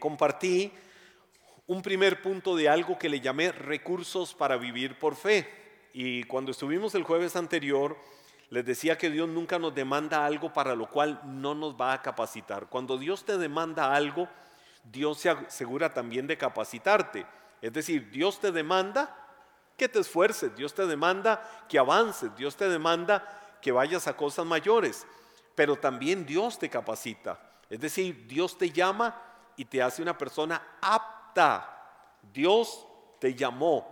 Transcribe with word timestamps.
compartí 0.00 0.72
un 1.68 1.82
primer 1.82 2.20
punto 2.20 2.56
de 2.56 2.68
algo 2.68 2.98
que 2.98 3.08
le 3.08 3.20
llamé 3.20 3.52
recursos 3.52 4.34
para 4.34 4.56
vivir 4.56 4.98
por 4.98 5.14
fe. 5.14 5.48
Y 5.92 6.24
cuando 6.24 6.50
estuvimos 6.50 6.96
el 6.96 7.04
jueves 7.04 7.36
anterior, 7.36 7.96
les 8.48 8.64
decía 8.64 8.98
que 8.98 9.08
Dios 9.08 9.28
nunca 9.28 9.60
nos 9.60 9.72
demanda 9.72 10.26
algo 10.26 10.52
para 10.52 10.74
lo 10.74 10.90
cual 10.90 11.20
no 11.24 11.54
nos 11.54 11.80
va 11.80 11.92
a 11.92 12.02
capacitar. 12.02 12.66
Cuando 12.66 12.98
Dios 12.98 13.24
te 13.24 13.38
demanda 13.38 13.94
algo, 13.94 14.28
Dios 14.82 15.18
se 15.18 15.30
asegura 15.30 15.94
también 15.94 16.26
de 16.26 16.36
capacitarte. 16.36 17.24
Es 17.62 17.72
decir, 17.72 18.10
Dios 18.10 18.40
te 18.40 18.50
demanda 18.50 19.16
que 19.76 19.88
te 19.88 20.00
esfuerces, 20.00 20.54
Dios 20.56 20.74
te 20.74 20.86
demanda 20.86 21.66
que 21.68 21.78
avances, 21.78 22.34
Dios 22.36 22.56
te 22.56 22.68
demanda 22.68 23.58
que 23.62 23.70
vayas 23.70 24.08
a 24.08 24.16
cosas 24.16 24.44
mayores, 24.44 25.06
pero 25.54 25.76
también 25.76 26.26
Dios 26.26 26.58
te 26.58 26.68
capacita. 26.68 27.38
Es 27.68 27.78
decir, 27.78 28.26
Dios 28.26 28.58
te 28.58 28.70
llama 28.70 29.29
y 29.60 29.66
te 29.66 29.82
hace 29.82 30.00
una 30.00 30.16
persona 30.16 30.78
apta. 30.80 32.16
Dios 32.32 32.86
te 33.18 33.34
llamó 33.34 33.86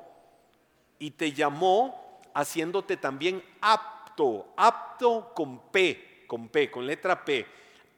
y 0.99 1.11
te 1.11 1.31
llamó 1.31 2.23
haciéndote 2.33 2.97
también 2.97 3.45
apto, 3.61 4.55
apto 4.57 5.31
con 5.35 5.71
P, 5.71 6.25
con 6.27 6.49
P, 6.49 6.71
con 6.71 6.87
letra 6.87 7.23
P, 7.23 7.47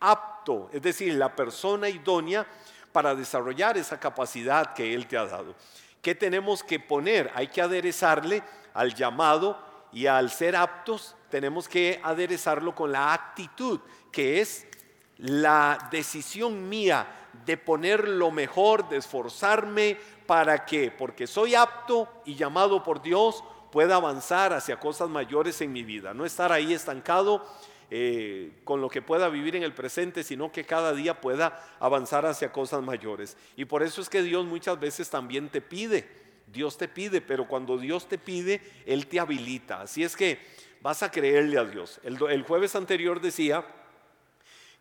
apto, 0.01 0.69
es 0.73 0.83
decir, 0.83 1.15
la 1.15 1.37
persona 1.37 1.89
idónea 1.89 2.45
para 2.91 3.15
desarrollar 3.15 3.79
esa 3.79 4.01
capacidad 4.01 4.75
que 4.75 4.93
Él 4.93 5.07
te 5.07 5.17
ha 5.17 5.27
dado. 5.27 5.55
¿Qué 6.03 6.17
tenemos 6.17 6.65
que 6.65 6.81
poner? 6.81 7.31
Hay 7.37 7.47
que 7.47 7.63
aderezarle 7.63 8.43
al 8.75 8.97
llamado 8.97 9.65
y 9.93 10.07
al 10.07 10.29
ser 10.33 10.57
aptos, 10.57 11.15
tenemos 11.31 11.69
que 11.69 12.01
aderezarlo 12.03 12.75
con 12.75 12.91
la 12.91 13.13
actitud, 13.13 13.79
que 14.11 14.41
es 14.41 14.67
la 15.19 15.89
decisión 15.93 16.69
mía 16.69 17.19
de 17.45 17.57
poner 17.57 18.09
lo 18.09 18.31
mejor, 18.31 18.89
de 18.89 18.97
esforzarme 18.97 19.97
para 20.27 20.65
que, 20.65 20.91
porque 20.91 21.27
soy 21.27 21.55
apto 21.55 22.09
y 22.25 22.35
llamado 22.35 22.83
por 22.83 23.03
Dios, 23.03 23.43
pueda 23.73 23.97
avanzar 23.97 24.53
hacia 24.53 24.79
cosas 24.79 25.09
mayores 25.09 25.61
en 25.61 25.73
mi 25.73 25.83
vida, 25.83 26.15
no 26.15 26.25
estar 26.25 26.53
ahí 26.53 26.73
estancado 26.73 27.47
eh, 27.91 28.53
con 28.65 28.81
lo 28.81 28.89
que 28.89 29.03
pueda 29.03 29.29
vivir 29.29 29.57
en 29.57 29.63
el 29.63 29.75
presente, 29.75 30.23
sino 30.23 30.53
que 30.53 30.65
cada 30.65 30.93
día 30.93 31.21
pueda 31.21 31.61
avanzar 31.81 32.25
hacia 32.27 32.53
cosas 32.53 32.83
mayores. 32.83 33.37
Y 33.57 33.65
por 33.65 33.83
eso 33.83 34.01
es 34.01 34.09
que 34.09 34.23
Dios 34.23 34.47
muchas 34.47 34.79
veces 34.79 35.11
también 35.11 35.49
te 35.49 35.61
pide, 35.61 36.09
Dios 36.47 36.79
te 36.79 36.87
pide, 36.87 37.21
pero 37.21 37.49
cuando 37.49 37.79
Dios 37.79 38.09
te 38.09 38.19
pide, 38.19 38.61
Él 38.87 39.07
te 39.07 39.19
habilita. 39.19 39.83
Así 39.83 40.05
es 40.05 40.15
que 40.15 40.39
vas 40.81 41.03
a 41.03 41.11
creerle 41.11 41.59
a 41.59 41.65
Dios. 41.65 42.01
El, 42.05 42.19
el 42.31 42.43
jueves 42.45 42.77
anterior 42.77 43.21
decía 43.21 43.65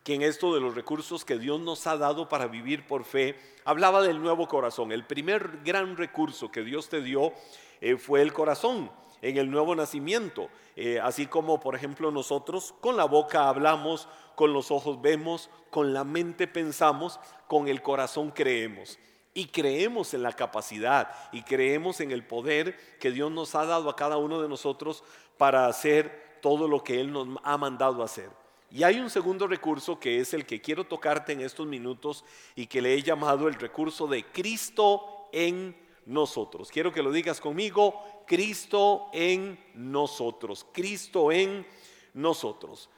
que 0.03 0.15
en 0.15 0.21
esto 0.21 0.53
de 0.53 0.61
los 0.61 0.75
recursos 0.75 1.25
que 1.25 1.37
Dios 1.37 1.59
nos 1.59 1.85
ha 1.87 1.97
dado 1.97 2.29
para 2.29 2.47
vivir 2.47 2.87
por 2.87 3.03
fe, 3.03 3.35
hablaba 3.65 4.01
del 4.01 4.21
nuevo 4.21 4.47
corazón. 4.47 4.91
El 4.91 5.05
primer 5.05 5.59
gran 5.63 5.97
recurso 5.97 6.51
que 6.51 6.63
Dios 6.63 6.89
te 6.89 7.01
dio 7.01 7.33
eh, 7.81 7.97
fue 7.97 8.21
el 8.21 8.33
corazón 8.33 8.91
en 9.21 9.37
el 9.37 9.51
nuevo 9.51 9.75
nacimiento. 9.75 10.49
Eh, 10.75 10.99
así 11.01 11.27
como, 11.27 11.59
por 11.59 11.75
ejemplo, 11.75 12.11
nosotros 12.11 12.73
con 12.79 12.97
la 12.97 13.05
boca 13.05 13.49
hablamos, 13.49 14.07
con 14.35 14.53
los 14.53 14.71
ojos 14.71 15.01
vemos, 15.01 15.49
con 15.69 15.93
la 15.93 16.03
mente 16.03 16.47
pensamos, 16.47 17.19
con 17.47 17.67
el 17.67 17.81
corazón 17.81 18.31
creemos. 18.31 18.97
Y 19.33 19.47
creemos 19.47 20.13
en 20.13 20.23
la 20.23 20.33
capacidad 20.33 21.11
y 21.31 21.43
creemos 21.43 21.99
en 22.01 22.11
el 22.11 22.25
poder 22.25 22.77
que 22.99 23.11
Dios 23.11 23.31
nos 23.31 23.55
ha 23.55 23.65
dado 23.65 23.89
a 23.89 23.95
cada 23.95 24.17
uno 24.17 24.41
de 24.41 24.49
nosotros 24.49 25.03
para 25.37 25.67
hacer 25.67 26.39
todo 26.41 26.67
lo 26.67 26.83
que 26.83 26.99
Él 26.99 27.11
nos 27.11 27.27
ha 27.43 27.57
mandado 27.57 28.01
hacer. 28.03 28.29
Y 28.71 28.83
hay 28.83 28.99
un 28.99 29.09
segundo 29.09 29.47
recurso 29.47 29.99
que 29.99 30.19
es 30.19 30.33
el 30.33 30.45
que 30.45 30.61
quiero 30.61 30.85
tocarte 30.85 31.33
en 31.33 31.41
estos 31.41 31.65
minutos 31.65 32.23
y 32.55 32.67
que 32.67 32.81
le 32.81 32.93
he 32.93 33.01
llamado 33.01 33.47
el 33.47 33.55
recurso 33.55 34.07
de 34.07 34.25
Cristo 34.25 35.27
en 35.31 35.75
nosotros. 36.05 36.69
Quiero 36.71 36.91
que 36.91 37.03
lo 37.03 37.11
digas 37.11 37.41
conmigo, 37.41 38.03
Cristo 38.27 39.09
en 39.11 39.59
nosotros, 39.73 40.65
Cristo 40.71 41.31
en 41.31 41.65
nosotros. 42.13 42.89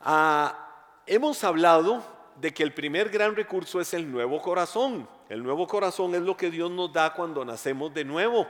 Ah, 0.00 1.02
hemos 1.06 1.42
hablado 1.42 2.02
de 2.40 2.54
que 2.54 2.62
el 2.62 2.72
primer 2.72 3.10
gran 3.10 3.36
recurso 3.36 3.80
es 3.80 3.92
el 3.94 4.10
nuevo 4.10 4.40
corazón. 4.40 5.08
El 5.28 5.42
nuevo 5.42 5.66
corazón 5.66 6.14
es 6.14 6.22
lo 6.22 6.36
que 6.36 6.50
Dios 6.50 6.70
nos 6.70 6.92
da 6.92 7.12
cuando 7.14 7.44
nacemos 7.44 7.92
de 7.92 8.04
nuevo. 8.04 8.46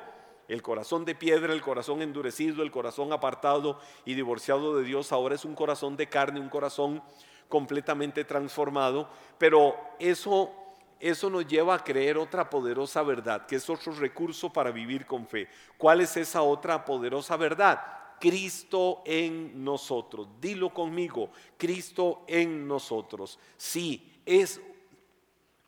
El 0.50 0.62
corazón 0.62 1.04
de 1.04 1.14
piedra, 1.14 1.52
el 1.52 1.62
corazón 1.62 2.02
endurecido, 2.02 2.64
el 2.64 2.72
corazón 2.72 3.12
apartado 3.12 3.78
y 4.04 4.14
divorciado 4.14 4.76
de 4.76 4.82
Dios, 4.82 5.12
ahora 5.12 5.36
es 5.36 5.44
un 5.44 5.54
corazón 5.54 5.96
de 5.96 6.08
carne, 6.08 6.40
un 6.40 6.48
corazón 6.48 7.02
completamente 7.48 8.24
transformado. 8.24 9.08
Pero 9.38 9.76
eso 10.00 10.50
eso 10.98 11.30
nos 11.30 11.46
lleva 11.46 11.76
a 11.76 11.84
creer 11.84 12.18
otra 12.18 12.50
poderosa 12.50 13.02
verdad, 13.02 13.46
que 13.46 13.56
es 13.56 13.70
otro 13.70 13.92
recurso 13.92 14.52
para 14.52 14.70
vivir 14.70 15.06
con 15.06 15.26
fe. 15.26 15.48
¿Cuál 15.78 16.02
es 16.02 16.16
esa 16.18 16.42
otra 16.42 16.84
poderosa 16.84 17.38
verdad? 17.38 17.80
Cristo 18.20 19.02
en 19.06 19.64
nosotros. 19.64 20.28
Dilo 20.40 20.74
conmigo, 20.74 21.30
Cristo 21.56 22.22
en 22.26 22.68
nosotros. 22.68 23.38
Sí, 23.56 24.20
es 24.26 24.60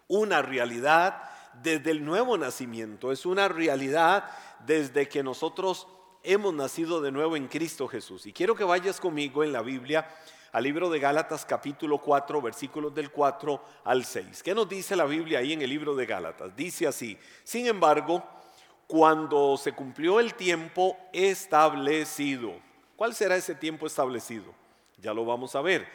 una 0.06 0.42
realidad 0.42 1.31
desde 1.62 1.91
el 1.91 2.04
nuevo 2.04 2.37
nacimiento, 2.37 3.12
es 3.12 3.25
una 3.25 3.48
realidad 3.48 4.25
desde 4.66 5.08
que 5.08 5.22
nosotros 5.22 5.86
hemos 6.22 6.54
nacido 6.54 7.00
de 7.00 7.12
nuevo 7.12 7.36
en 7.36 7.48
Cristo 7.48 7.88
Jesús. 7.88 8.26
Y 8.26 8.32
quiero 8.32 8.54
que 8.54 8.64
vayas 8.64 9.00
conmigo 9.00 9.42
en 9.42 9.52
la 9.52 9.62
Biblia 9.62 10.08
al 10.52 10.64
libro 10.64 10.90
de 10.90 11.00
Gálatas 11.00 11.44
capítulo 11.44 11.98
4, 11.98 12.42
versículos 12.42 12.94
del 12.94 13.10
4 13.10 13.62
al 13.84 14.04
6. 14.04 14.42
¿Qué 14.42 14.54
nos 14.54 14.68
dice 14.68 14.94
la 14.94 15.06
Biblia 15.06 15.38
ahí 15.38 15.52
en 15.52 15.62
el 15.62 15.70
libro 15.70 15.94
de 15.94 16.06
Gálatas? 16.06 16.54
Dice 16.54 16.86
así, 16.86 17.18
sin 17.42 17.66
embargo, 17.66 18.22
cuando 18.86 19.56
se 19.56 19.72
cumplió 19.72 20.20
el 20.20 20.34
tiempo 20.34 20.96
establecido, 21.12 22.52
¿cuál 22.96 23.14
será 23.14 23.36
ese 23.36 23.54
tiempo 23.54 23.86
establecido? 23.86 24.52
Ya 24.98 25.14
lo 25.14 25.24
vamos 25.24 25.56
a 25.56 25.62
ver. 25.62 25.88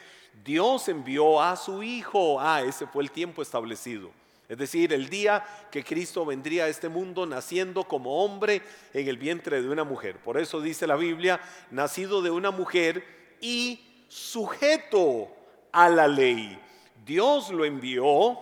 Dios 0.44 0.90
envió 0.90 1.42
a 1.42 1.56
su 1.56 1.84
Hijo, 1.84 2.40
ah, 2.40 2.62
ese 2.62 2.88
fue 2.88 3.04
el 3.04 3.12
tiempo 3.12 3.42
establecido. 3.42 4.12
Es 4.50 4.58
decir, 4.58 4.94
el 4.94 5.10
día 5.10 5.46
que 5.70 5.84
Cristo 5.84 6.26
vendría 6.26 6.66
a 6.66 6.68
este 6.70 6.88
mundo 6.88 7.26
naciendo 7.26 7.84
como 7.84 8.24
hombre 8.24 8.62
en 8.94 9.08
el 9.08 9.18
vientre 9.18 9.62
de 9.62 9.70
una 9.70 9.84
mujer. 9.84 10.22
Por 10.22 10.40
eso 10.40 10.62
dice 10.62 10.88
la 10.88 10.96
Biblia, 10.96 11.42
nacido 11.70 12.22
de 12.22 12.32
una 12.32 12.52
mujer 12.52 13.04
y 13.42 14.06
sujeto 14.08 15.28
a 15.74 15.90
la 15.90 16.08
ley. 16.08 16.58
Dios 17.06 17.50
lo 17.50 17.66
envió, 17.66 18.40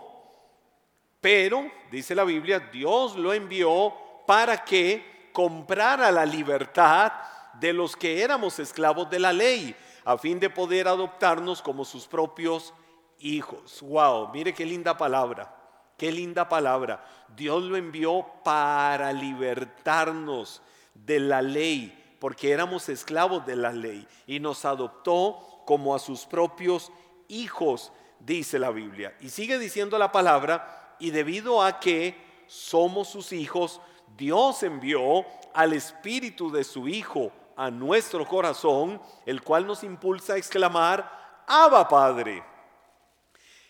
pero, 1.22 1.72
dice 1.90 2.14
la 2.14 2.24
Biblia, 2.24 2.60
Dios 2.60 3.16
lo 3.16 3.34
envió 3.34 3.94
para 4.28 4.64
que 4.64 5.30
comprara 5.32 6.12
la 6.12 6.26
libertad 6.26 7.12
de 7.60 7.74
los 7.74 7.96
que 7.96 8.22
éramos 8.22 8.60
esclavos 8.60 9.10
de 9.10 9.20
la 9.20 9.34
ley, 9.34 9.76
a 10.04 10.18
fin 10.18 10.40
de 10.40 10.52
poder 10.52 10.88
adoptarnos 10.88 11.64
como 11.64 11.84
sus 11.84 12.06
propios 12.06 12.74
hijos. 13.20 13.82
Wow, 13.82 14.30
mire 14.32 14.54
qué 14.54 14.66
linda 14.66 14.96
palabra. 14.96 15.55
Qué 15.98 16.12
linda 16.12 16.50
palabra. 16.50 17.06
Dios 17.36 17.64
lo 17.64 17.78
envió 17.78 18.26
para 18.44 19.14
libertarnos 19.14 20.62
de 20.94 21.20
la 21.20 21.42
ley, 21.42 22.18
porque 22.20 22.52
éramos 22.52 22.90
esclavos 22.90 23.46
de 23.46 23.56
la 23.56 23.72
ley 23.72 24.08
y 24.28 24.40
nos 24.40 24.66
adoptó 24.66 25.64
como 25.66 25.96
a 25.96 26.00
sus 26.00 26.26
propios 26.26 26.92
hijos, 27.28 27.92
dice 28.20 28.60
la 28.60 28.72
Biblia. 28.72 29.16
Y 29.20 29.30
sigue 29.30 29.58
diciendo 29.58 29.98
la 29.98 30.12
palabra, 30.12 30.96
y 31.00 31.12
debido 31.12 31.62
a 31.62 31.80
que 31.80 32.16
somos 32.48 33.10
sus 33.10 33.34
hijos, 33.34 33.82
Dios 34.18 34.64
envió 34.64 35.26
al 35.54 35.74
Espíritu 35.74 36.52
de 36.52 36.64
su 36.64 36.88
Hijo 36.88 37.32
a 37.56 37.72
nuestro 37.72 38.26
corazón, 38.28 39.02
el 39.26 39.42
cual 39.42 39.66
nos 39.66 39.84
impulsa 39.84 40.34
a 40.34 40.38
exclamar, 40.38 41.44
Abba 41.48 41.88
Padre. 41.88 42.44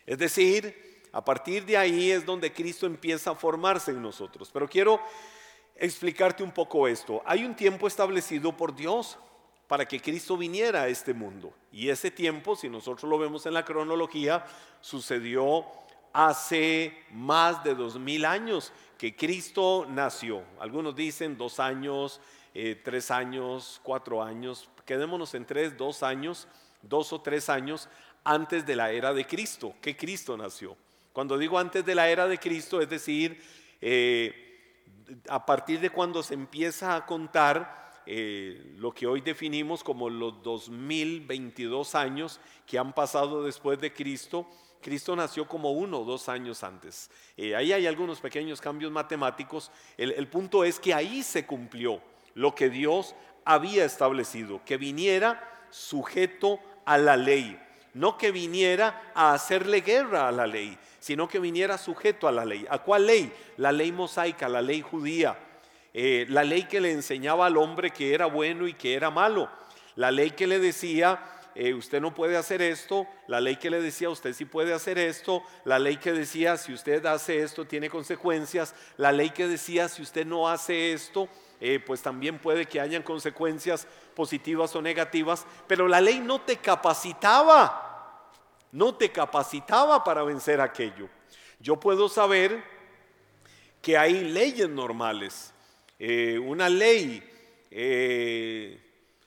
Es 0.06 0.18
decir, 0.18 0.85
a 1.16 1.24
partir 1.24 1.66
de 1.66 1.78
ahí 1.78 2.12
es 2.12 2.26
donde 2.26 2.52
Cristo 2.52 2.86
empieza 2.86 3.32
a 3.32 3.36
formarse 3.36 3.92
en 3.92 4.02
nosotros. 4.02 4.50
Pero 4.52 4.68
quiero 4.68 5.00
explicarte 5.74 6.44
un 6.44 6.52
poco 6.52 6.90
esto. 6.90 7.22
Hay 7.26 7.46
un 7.46 7.56
tiempo 7.56 7.88
establecido 7.88 8.52
por 8.52 8.76
Dios 8.76 9.18
para 9.66 9.88
que 9.88 10.02
Cristo 10.02 10.36
viniera 10.36 10.82
a 10.82 10.88
este 10.90 11.14
mundo. 11.14 11.54
Y 11.72 11.88
ese 11.88 12.12
tiempo, 12.12 12.58
si 12.58 12.68
nosotros 12.68 13.10
lo 13.10 13.18
vemos 13.18 13.46
en 13.46 13.54
la 13.54 13.64
cronología, 13.64 14.46
sucedió 14.82 15.66
hace 16.12 16.94
más 17.12 17.64
de 17.64 17.76
dos 17.76 17.98
mil 17.98 18.26
años 18.26 18.74
que 18.98 19.16
Cristo 19.16 19.86
nació. 19.88 20.44
Algunos 20.60 20.98
dicen 20.98 21.38
dos 21.38 21.62
años, 21.62 22.20
eh, 22.54 22.82
tres 22.84 23.10
años, 23.10 23.80
cuatro 23.84 24.22
años. 24.22 24.68
Quedémonos 24.86 25.34
en 25.34 25.46
tres, 25.46 25.78
dos 25.78 26.04
años, 26.04 26.50
dos 26.82 27.14
o 27.14 27.22
tres 27.22 27.48
años 27.48 27.88
antes 28.26 28.66
de 28.66 28.76
la 28.76 28.92
era 28.92 29.14
de 29.14 29.26
Cristo, 29.26 29.76
que 29.82 29.96
Cristo 29.96 30.36
nació. 30.36 30.76
Cuando 31.16 31.38
digo 31.38 31.58
antes 31.58 31.86
de 31.86 31.96
la 31.96 32.10
era 32.10 32.28
de 32.28 32.38
Cristo, 32.38 32.82
es 32.82 32.90
decir, 32.90 33.42
eh, 33.80 34.84
a 35.30 35.46
partir 35.46 35.80
de 35.80 35.90
cuando 35.90 36.22
se 36.22 36.34
empieza 36.34 36.94
a 36.94 37.06
contar 37.06 38.02
eh, 38.06 38.74
lo 38.80 38.94
que 38.94 39.08
hoy 39.08 39.22
definimos 39.22 39.82
como 39.82 40.10
los 40.10 40.44
2022 40.44 41.96
años 41.96 42.42
que 42.68 42.78
han 42.78 42.92
pasado 42.92 43.46
después 43.46 43.80
de 43.80 43.94
Cristo, 43.94 44.46
Cristo 44.82 45.16
nació 45.16 45.48
como 45.48 45.72
uno 45.72 46.02
o 46.02 46.04
dos 46.04 46.28
años 46.28 46.66
antes. 46.66 47.10
Eh, 47.38 47.56
ahí 47.56 47.72
hay 47.72 47.88
algunos 47.88 48.20
pequeños 48.20 48.60
cambios 48.60 48.92
matemáticos. 48.92 49.72
el 49.96 50.28
punto 50.28 50.66
es 50.66 50.82
que 50.82 50.94
ahí 50.94 51.24
se 51.24 51.46
cumplió 51.46 52.02
lo 52.34 52.54
que 52.54 52.70
Dios 52.70 53.16
había 53.46 53.86
establecido, 53.86 54.60
que 54.66 54.76
viniera 54.76 55.50
sujeto 55.70 56.60
a 56.84 56.98
la 56.98 57.16
ley, 57.16 57.58
no 57.96 58.18
que 58.18 58.32
viniera 58.32 59.12
a 59.16 59.34
hacerle 59.34 59.82
guerra 59.82 60.28
a 60.28 60.32
la 60.32 60.46
ley, 60.46 60.78
sino 61.00 61.28
que 61.28 61.40
viniera 61.40 61.78
sujeto 61.78 62.28
a 62.28 62.32
la 62.32 62.46
ley. 62.46 62.66
¿A 62.70 62.80
cuál 62.80 63.08
ley? 63.08 63.34
La 63.58 63.72
ley 63.72 63.92
mosaica, 63.92 64.48
la 64.48 64.62
ley 64.62 64.82
judía, 64.82 65.38
eh, 65.94 66.26
la 66.30 66.44
ley 66.44 66.64
que 66.64 66.82
le 66.82 66.92
enseñaba 66.92 67.46
al 67.46 67.58
hombre 67.58 67.92
que 67.92 68.14
era 68.14 68.26
bueno 68.26 68.68
y 68.68 68.74
que 68.74 68.94
era 68.96 69.10
malo, 69.10 69.50
la 69.96 70.12
ley 70.12 70.32
que 70.32 70.46
le 70.46 70.60
decía, 70.60 71.20
eh, 71.56 71.74
usted 71.74 72.02
no 72.02 72.14
puede 72.14 72.36
hacer 72.36 72.62
esto, 72.62 73.08
la 73.28 73.40
ley 73.40 73.56
que 73.56 73.70
le 73.70 73.82
decía, 73.82 74.10
usted 74.10 74.34
sí 74.34 74.44
puede 74.44 74.74
hacer 74.74 74.98
esto, 74.98 75.42
la 75.64 75.80
ley 75.80 75.96
que 75.96 76.12
decía, 76.12 76.58
si 76.58 76.74
usted 76.74 77.06
hace 77.06 77.42
esto, 77.42 77.66
tiene 77.66 77.90
consecuencias, 77.90 78.76
la 78.98 79.14
ley 79.14 79.30
que 79.30 79.48
decía, 79.48 79.88
si 79.88 80.02
usted 80.02 80.26
no 80.26 80.50
hace 80.50 80.92
esto, 80.92 81.30
eh, 81.62 81.80
pues 81.80 82.02
también 82.02 82.40
puede 82.40 82.66
que 82.66 82.82
hayan 82.82 83.04
consecuencias 83.04 83.88
positivas 84.14 84.76
o 84.76 84.82
negativas, 84.82 85.46
pero 85.68 85.88
la 85.88 86.02
ley 86.02 86.20
no 86.20 86.42
te 86.42 86.58
capacitaba, 86.58 87.85
no 88.76 88.94
te 88.94 89.10
capacitaba 89.10 90.04
para 90.04 90.22
vencer 90.24 90.60
aquello. 90.60 91.08
Yo 91.62 91.80
puedo 91.80 92.10
saber 92.10 92.62
que 93.82 93.98
hay 93.98 94.26
leyes 94.26 94.68
normales, 94.68 95.54
eh, 95.98 96.38
una 96.38 96.68
ley, 96.68 97.24
eh, 97.72 98.82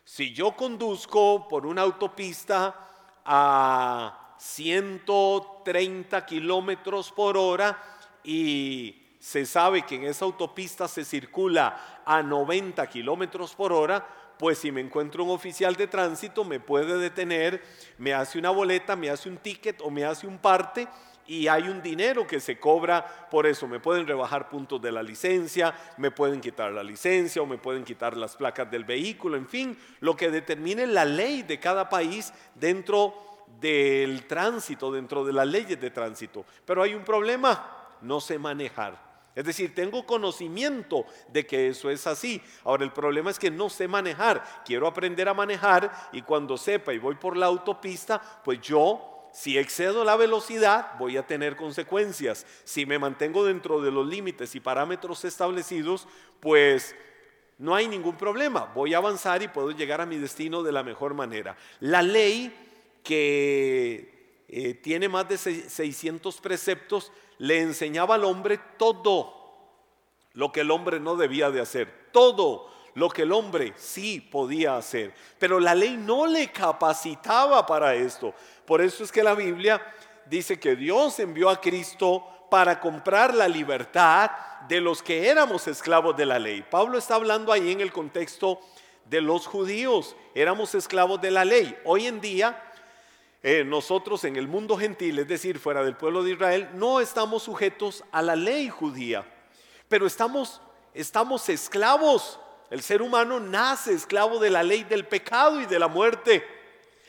si 0.05 0.35
yo 0.35 0.55
conduzco 0.55 1.49
por 1.49 1.65
una 1.65 1.81
autopista 1.81 3.15
a 3.25 4.35
130 4.39 6.27
kilómetros 6.27 7.11
por 7.11 7.39
hora 7.39 7.83
y 8.23 9.17
se 9.19 9.47
sabe 9.47 9.87
que 9.87 9.95
en 9.95 10.05
esa 10.05 10.27
autopista 10.27 10.87
se 10.89 11.07
circula 11.07 12.03
a 12.05 12.23
90 12.23 12.87
kilómetros 12.89 13.55
por 13.55 13.73
hora, 13.73 14.07
pues 14.39 14.59
si 14.59 14.73
me 14.73 14.81
encuentro 14.81 15.25
un 15.25 15.31
oficial 15.31 15.75
de 15.75 15.87
tránsito 15.87 16.45
me 16.45 16.61
puede 16.61 16.97
detener, 16.99 17.63
me 17.99 18.15
hace 18.15 18.39
una 18.39 18.51
boleta, 18.51 18.97
me 18.97 19.11
hace 19.11 19.29
un 19.29 19.39
ticket 19.39 19.81
o 19.83 19.91
me 19.91 20.05
hace 20.05 20.27
un 20.27 20.39
parte 20.39 20.89
y 21.27 21.47
hay 21.47 21.69
un 21.69 21.83
dinero 21.83 22.27
que 22.27 22.41
se 22.41 22.59
cobra 22.59 23.29
por 23.31 23.47
eso. 23.47 23.69
Me 23.69 23.81
pueden 23.81 24.07
rebajar 24.07 24.49
puntos 24.49 24.81
de 24.81 24.91
la 24.91 25.03
licencia, 25.03 25.75
me 25.99 26.11
pueden 26.11 26.41
quitar 26.41 26.73
la 26.73 26.83
licencia 26.83 27.43
o 27.43 27.47
me 27.47 27.59
pueden 27.59 27.85
quitar 27.85 28.17
las 28.17 28.35
placas 28.37 28.71
del 28.71 28.85
vehículo, 28.85 29.37
en 29.37 29.47
fin, 29.47 29.79
lo 30.01 30.17
que 30.17 30.31
determine 30.31 30.87
la 30.87 31.05
ley 31.05 31.43
de 31.43 31.61
cada 31.61 31.89
país 31.89 32.33
dentro 32.55 33.45
del 33.61 34.27
tránsito, 34.27 34.91
dentro 34.91 35.25
de 35.25 35.33
las 35.33 35.47
leyes 35.47 35.81
de 35.81 35.91
tránsito. 35.91 36.45
Pero 36.65 36.83
hay 36.83 36.95
un 36.95 37.05
problema, 37.05 37.97
no 38.01 38.21
sé 38.21 38.39
manejar. 38.39 39.08
Es 39.39 39.45
decir, 39.45 39.73
tengo 39.73 40.05
conocimiento 40.05 41.07
de 41.29 41.47
que 41.47 41.69
eso 41.69 41.91
es 41.91 42.09
así. 42.09 42.43
Ahora 42.65 42.83
el 42.83 42.93
problema 42.93 43.31
es 43.31 43.39
que 43.39 43.53
no 43.53 43.71
sé 43.71 43.87
manejar. 43.87 44.43
Quiero 44.65 44.89
aprender 44.89 45.29
a 45.29 45.33
manejar 45.33 46.09
y 46.11 46.23
cuando 46.23 46.57
sepa 46.57 46.93
y 46.93 46.99
voy 46.99 47.15
por 47.15 47.37
la 47.37 47.47
autopista, 47.47 48.21
pues 48.45 48.61
yo, 48.61 49.29
si 49.33 49.57
excedo 49.57 50.03
la 50.03 50.17
velocidad, 50.17 50.99
voy 50.99 51.17
a 51.17 51.25
tener 51.25 51.55
consecuencias. 51.55 52.47
Si 52.65 52.85
me 52.85 52.99
mantengo 52.99 53.45
dentro 53.45 53.81
de 53.81 53.93
los 53.93 54.09
límites 54.09 54.57
y 54.57 54.61
parámetros 54.61 55.25
establecidos, 55.25 56.09
pues 56.41 56.97
no 57.59 57.77
hay 57.77 57.87
ningún 57.87 58.17
problema. 58.17 58.73
Voy 58.75 58.93
a 58.93 58.97
avanzar 58.97 59.41
y 59.41 59.47
puedo 59.47 59.71
llegar 59.71 60.01
a 60.01 60.07
mi 60.07 60.17
destino 60.17 60.65
de 60.65 60.73
la 60.73 60.83
mejor 60.83 61.15
manera. 61.15 61.57
La 61.79 62.03
ley 62.03 62.53
que 63.05 64.43
eh, 64.49 64.75
tiene 64.75 65.09
más 65.09 65.29
de 65.29 65.39
600 65.39 66.41
preceptos 66.41 67.13
le 67.39 67.61
enseñaba 67.61 68.17
al 68.17 68.25
hombre 68.25 68.59
todo 68.77 69.35
lo 70.35 70.53
que 70.53 70.61
el 70.61 70.71
hombre 70.71 71.01
no 71.01 71.17
debía 71.17 71.51
de 71.51 71.61
hacer, 71.61 72.11
todo 72.13 72.71
lo 72.95 73.09
que 73.09 73.23
el 73.23 73.33
hombre 73.33 73.75
sí 73.77 74.21
podía 74.21 74.77
hacer, 74.77 75.15
pero 75.39 75.61
la 75.61 75.75
ley 75.75 75.97
no 75.97 76.27
le 76.27 76.51
capacitaba 76.51 77.65
para 77.65 77.95
esto. 77.95 78.35
Por 78.67 78.81
eso 78.81 79.05
es 79.05 79.13
que 79.13 79.23
la 79.23 79.35
Biblia 79.35 79.81
dice 80.27 80.59
que 80.59 80.77
Dios 80.77 81.19
envió 81.21 81.49
a 81.49 81.61
Cristo 81.61 82.27
para 82.51 82.81
comprar 82.81 83.35
la 83.35 83.49
libertad 83.49 84.31
de 84.69 84.81
los 84.81 85.03
que 85.03 85.29
éramos 85.29 85.67
esclavos 85.69 86.17
de 86.17 86.27
la 86.27 86.39
ley. 86.39 86.65
Pablo 86.69 86.99
está 86.99 87.15
hablando 87.15 87.53
ahí 87.53 87.71
en 87.71 87.81
el 87.81 87.93
contexto 87.93 88.61
de 89.05 89.21
los 89.21 89.47
judíos, 89.47 90.17
éramos 90.35 90.75
esclavos 90.75 91.21
de 91.21 91.31
la 91.31 91.45
ley. 91.45 91.77
Hoy 91.85 92.07
en 92.07 92.21
día 92.21 92.63
eh, 93.43 93.63
nosotros 93.65 94.25
en 94.25 94.37
el 94.37 94.49
mundo 94.49 94.77
gentil, 94.77 95.19
es 95.21 95.29
decir, 95.29 95.59
fuera 95.59 95.85
del 95.85 95.97
pueblo 95.97 96.25
de 96.25 96.33
Israel, 96.33 96.69
no 96.75 97.01
estamos 97.01 97.45
sujetos 97.45 98.03
a 98.11 98.21
la 98.21 98.35
ley 98.35 98.69
judía, 98.69 99.25
pero 99.89 100.07
estamos, 100.07 100.61
estamos 100.93 101.49
esclavos. 101.49 102.41
El 102.71 102.83
ser 102.83 103.01
humano 103.01 103.39
nace 103.39 103.93
esclavo 103.93 104.39
de 104.39 104.51
la 104.51 104.63
ley 104.63 104.85
del 104.85 105.07
pecado 105.07 105.61
y 105.61 105.67
de 105.67 105.79
la 105.79 105.89
muerte. 105.89 106.45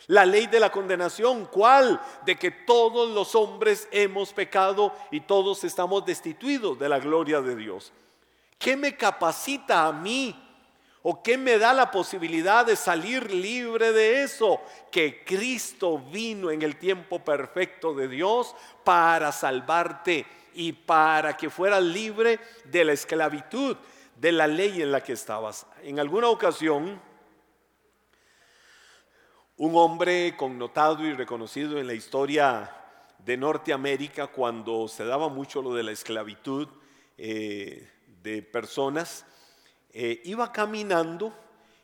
La 0.07 0.25
ley 0.25 0.47
de 0.47 0.59
la 0.59 0.71
condenación, 0.71 1.45
¿cuál? 1.45 2.01
De 2.25 2.35
que 2.35 2.49
todos 2.49 3.09
los 3.09 3.35
hombres 3.35 3.87
hemos 3.91 4.33
pecado 4.33 4.93
y 5.11 5.21
todos 5.21 5.63
estamos 5.63 6.05
destituidos 6.05 6.79
de 6.79 6.89
la 6.89 6.99
gloria 6.99 7.41
de 7.41 7.55
Dios. 7.55 7.91
¿Qué 8.57 8.75
me 8.75 8.95
capacita 8.95 9.85
a 9.85 9.91
mí 9.91 10.48
¿O 11.11 11.23
qué 11.23 11.39
me 11.39 11.57
da 11.57 11.73
la 11.73 11.89
posibilidad 11.89 12.63
de 12.63 12.75
salir 12.75 13.33
libre 13.33 13.91
de 13.91 14.21
eso? 14.21 14.61
Que 14.91 15.23
Cristo 15.25 15.97
vino 15.97 16.51
en 16.51 16.61
el 16.61 16.75
tiempo 16.75 17.17
perfecto 17.17 17.95
de 17.95 18.07
Dios 18.07 18.55
para 18.83 19.31
salvarte 19.31 20.27
y 20.53 20.71
para 20.71 21.35
que 21.35 21.49
fueras 21.49 21.81
libre 21.81 22.39
de 22.65 22.85
la 22.85 22.93
esclavitud, 22.93 23.75
de 24.17 24.31
la 24.31 24.45
ley 24.45 24.83
en 24.83 24.91
la 24.91 25.01
que 25.01 25.13
estabas. 25.13 25.65
En 25.81 25.99
alguna 25.99 26.27
ocasión, 26.27 27.01
un 29.57 29.75
hombre 29.77 30.37
connotado 30.37 31.03
y 31.07 31.13
reconocido 31.13 31.79
en 31.79 31.87
la 31.87 31.95
historia 31.95 32.69
de 33.17 33.35
Norteamérica, 33.35 34.27
cuando 34.27 34.87
se 34.87 35.05
daba 35.05 35.27
mucho 35.27 35.63
lo 35.63 35.73
de 35.73 35.81
la 35.81 35.91
esclavitud 35.91 36.67
eh, 37.17 37.89
de 38.21 38.43
personas, 38.43 39.25
eh, 39.91 40.21
iba 40.25 40.51
caminando 40.51 41.33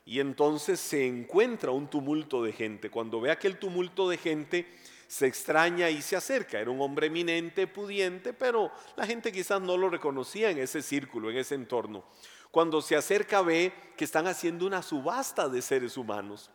y 0.06 0.20
entonces 0.20 0.80
se 0.80 1.08
encuentra 1.08 1.72
un 1.72 1.90
tumulto 1.90 2.44
de 2.44 2.54
gente. 2.54 2.90
Cuando 2.90 3.20
ve 3.20 3.32
aquel 3.32 3.58
tumulto 3.58 4.08
de 4.08 4.18
gente, 4.18 4.68
se 5.08 5.28
extraña 5.28 5.90
y 5.90 6.02
se 6.02 6.16
acerca. 6.16 6.60
Era 6.60 6.70
un 6.70 6.82
hombre 6.82 7.08
eminente, 7.08 7.68
pudiente, 7.68 8.34
pero 8.34 8.72
la 8.96 9.06
gente 9.06 9.32
quizás 9.32 9.62
no 9.62 9.78
lo 9.78 9.90
reconocía 9.90 10.52
en 10.52 10.60
ese 10.60 10.82
círculo, 10.82 11.32
en 11.32 11.38
ese 11.38 11.56
entorno. 11.56 12.04
Cuando 12.52 12.82
se 12.82 12.96
acerca 12.96 13.42
ve 13.42 13.74
que 13.98 14.06
están 14.06 14.28
haciendo 14.28 14.66
una 14.66 14.82
subasta 14.82 15.50
de 15.50 15.62
seres 15.62 15.98
humanos. 15.98 16.52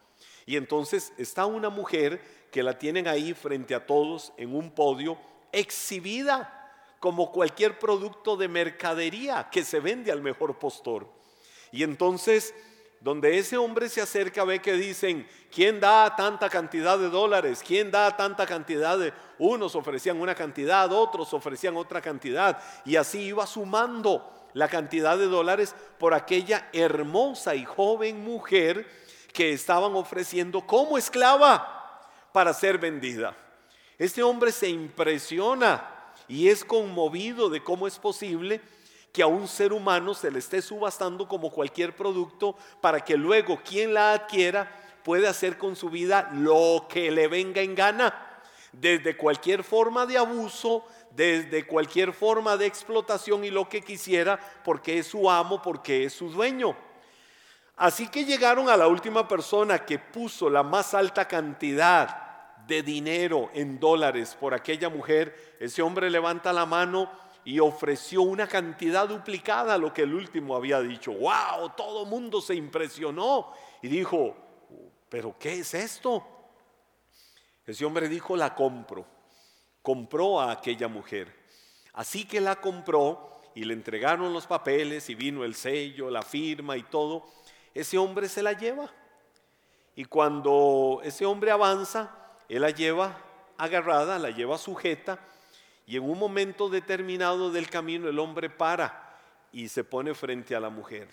Y 0.46 0.56
entonces 0.56 1.12
está 1.18 1.46
una 1.46 1.70
mujer 1.70 2.20
que 2.50 2.62
la 2.62 2.78
tienen 2.78 3.06
ahí 3.06 3.34
frente 3.34 3.74
a 3.74 3.86
todos 3.86 4.32
en 4.36 4.54
un 4.54 4.70
podio, 4.70 5.18
exhibida 5.52 6.56
como 7.00 7.32
cualquier 7.32 7.78
producto 7.78 8.36
de 8.36 8.48
mercadería 8.48 9.48
que 9.50 9.64
se 9.64 9.80
vende 9.80 10.12
al 10.12 10.22
mejor 10.22 10.58
postor. 10.58 11.19
Y 11.72 11.82
entonces, 11.82 12.54
donde 13.00 13.38
ese 13.38 13.56
hombre 13.56 13.88
se 13.88 14.00
acerca, 14.00 14.44
ve 14.44 14.60
que 14.60 14.74
dicen, 14.74 15.26
¿quién 15.52 15.80
da 15.80 16.14
tanta 16.16 16.48
cantidad 16.48 16.98
de 16.98 17.08
dólares? 17.08 17.62
¿Quién 17.66 17.90
da 17.90 18.16
tanta 18.16 18.46
cantidad 18.46 18.98
de... 18.98 19.12
Unos 19.38 19.74
ofrecían 19.74 20.20
una 20.20 20.34
cantidad, 20.34 20.92
otros 20.92 21.32
ofrecían 21.32 21.76
otra 21.76 22.00
cantidad. 22.00 22.62
Y 22.84 22.96
así 22.96 23.20
iba 23.20 23.46
sumando 23.46 24.48
la 24.52 24.68
cantidad 24.68 25.16
de 25.16 25.26
dólares 25.26 25.74
por 25.98 26.12
aquella 26.12 26.68
hermosa 26.72 27.54
y 27.54 27.64
joven 27.64 28.22
mujer 28.22 28.86
que 29.32 29.52
estaban 29.52 29.94
ofreciendo 29.94 30.66
como 30.66 30.98
esclava 30.98 32.10
para 32.32 32.52
ser 32.52 32.78
vendida. 32.78 33.36
Este 33.98 34.22
hombre 34.22 34.52
se 34.52 34.68
impresiona 34.68 36.12
y 36.26 36.48
es 36.48 36.64
conmovido 36.64 37.48
de 37.48 37.62
cómo 37.62 37.86
es 37.86 37.98
posible 37.98 38.60
que 39.12 39.22
a 39.22 39.26
un 39.26 39.48
ser 39.48 39.72
humano 39.72 40.14
se 40.14 40.30
le 40.30 40.38
esté 40.38 40.62
subastando 40.62 41.26
como 41.26 41.50
cualquier 41.50 41.94
producto 41.94 42.56
para 42.80 43.00
que 43.00 43.16
luego 43.16 43.60
quien 43.64 43.94
la 43.94 44.12
adquiera 44.12 44.70
puede 45.02 45.26
hacer 45.26 45.58
con 45.58 45.76
su 45.76 45.90
vida 45.90 46.30
lo 46.32 46.86
que 46.88 47.10
le 47.10 47.26
venga 47.28 47.60
en 47.60 47.74
gana, 47.74 48.42
desde 48.72 49.16
cualquier 49.16 49.64
forma 49.64 50.06
de 50.06 50.18
abuso, 50.18 50.84
desde 51.10 51.66
cualquier 51.66 52.12
forma 52.12 52.56
de 52.56 52.66
explotación 52.66 53.44
y 53.44 53.50
lo 53.50 53.68
que 53.68 53.82
quisiera, 53.82 54.38
porque 54.64 54.98
es 54.98 55.08
su 55.08 55.28
amo, 55.28 55.60
porque 55.60 56.04
es 56.04 56.12
su 56.12 56.30
dueño. 56.30 56.76
Así 57.76 58.08
que 58.08 58.24
llegaron 58.24 58.68
a 58.68 58.76
la 58.76 58.86
última 58.86 59.26
persona 59.26 59.84
que 59.84 59.98
puso 59.98 60.50
la 60.50 60.62
más 60.62 60.94
alta 60.94 61.26
cantidad 61.26 62.30
de 62.66 62.82
dinero 62.82 63.50
en 63.54 63.80
dólares 63.80 64.36
por 64.38 64.54
aquella 64.54 64.88
mujer. 64.88 65.56
Ese 65.58 65.82
hombre 65.82 66.10
levanta 66.10 66.52
la 66.52 66.66
mano 66.66 67.10
y 67.44 67.58
ofreció 67.58 68.22
una 68.22 68.46
cantidad 68.46 69.08
duplicada 69.08 69.74
a 69.74 69.78
lo 69.78 69.92
que 69.92 70.02
el 70.02 70.14
último 70.14 70.54
había 70.54 70.80
dicho. 70.80 71.12
¡Wow! 71.12 71.70
Todo 71.76 72.04
mundo 72.04 72.40
se 72.40 72.54
impresionó 72.54 73.52
y 73.82 73.88
dijo, 73.88 74.36
¿pero 75.08 75.36
qué 75.38 75.54
es 75.54 75.74
esto? 75.74 76.26
Ese 77.66 77.84
hombre 77.84 78.08
dijo, 78.08 78.36
la 78.36 78.54
compro. 78.54 79.06
compró 79.82 80.40
a 80.40 80.52
aquella 80.52 80.88
mujer. 80.88 81.34
Así 81.94 82.26
que 82.26 82.40
la 82.40 82.56
compró 82.56 83.40
y 83.54 83.64
le 83.64 83.74
entregaron 83.74 84.32
los 84.32 84.46
papeles 84.46 85.08
y 85.08 85.14
vino 85.14 85.44
el 85.44 85.54
sello, 85.54 86.10
la 86.10 86.22
firma 86.22 86.76
y 86.76 86.82
todo. 86.82 87.26
Ese 87.74 87.96
hombre 87.96 88.28
se 88.28 88.42
la 88.42 88.52
lleva. 88.52 88.90
Y 89.96 90.04
cuando 90.04 91.00
ese 91.02 91.26
hombre 91.26 91.50
avanza, 91.50 92.14
él 92.48 92.62
la 92.62 92.70
lleva 92.70 93.18
agarrada, 93.56 94.18
la 94.18 94.30
lleva 94.30 94.58
sujeta 94.58 95.18
y 95.86 95.96
en 95.96 96.04
un 96.04 96.18
momento 96.18 96.68
determinado 96.68 97.50
del 97.50 97.68
camino 97.68 98.08
el 98.08 98.18
hombre 98.18 98.50
para 98.50 99.18
y 99.52 99.68
se 99.68 99.84
pone 99.84 100.14
frente 100.14 100.54
a 100.54 100.60
la 100.60 100.70
mujer. 100.70 101.08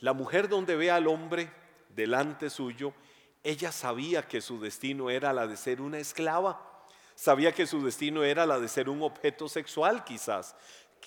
La 0.00 0.12
mujer 0.12 0.48
donde 0.48 0.76
ve 0.76 0.90
al 0.90 1.06
hombre 1.06 1.50
delante 1.90 2.50
suyo, 2.50 2.94
ella 3.42 3.72
sabía 3.72 4.22
que 4.22 4.40
su 4.40 4.60
destino 4.60 5.10
era 5.10 5.32
la 5.32 5.46
de 5.46 5.56
ser 5.56 5.80
una 5.80 5.98
esclava. 5.98 6.86
Sabía 7.14 7.52
que 7.52 7.66
su 7.66 7.84
destino 7.84 8.22
era 8.22 8.46
la 8.46 8.60
de 8.60 8.68
ser 8.68 8.88
un 8.88 9.02
objeto 9.02 9.48
sexual 9.48 10.04
quizás. 10.04 10.54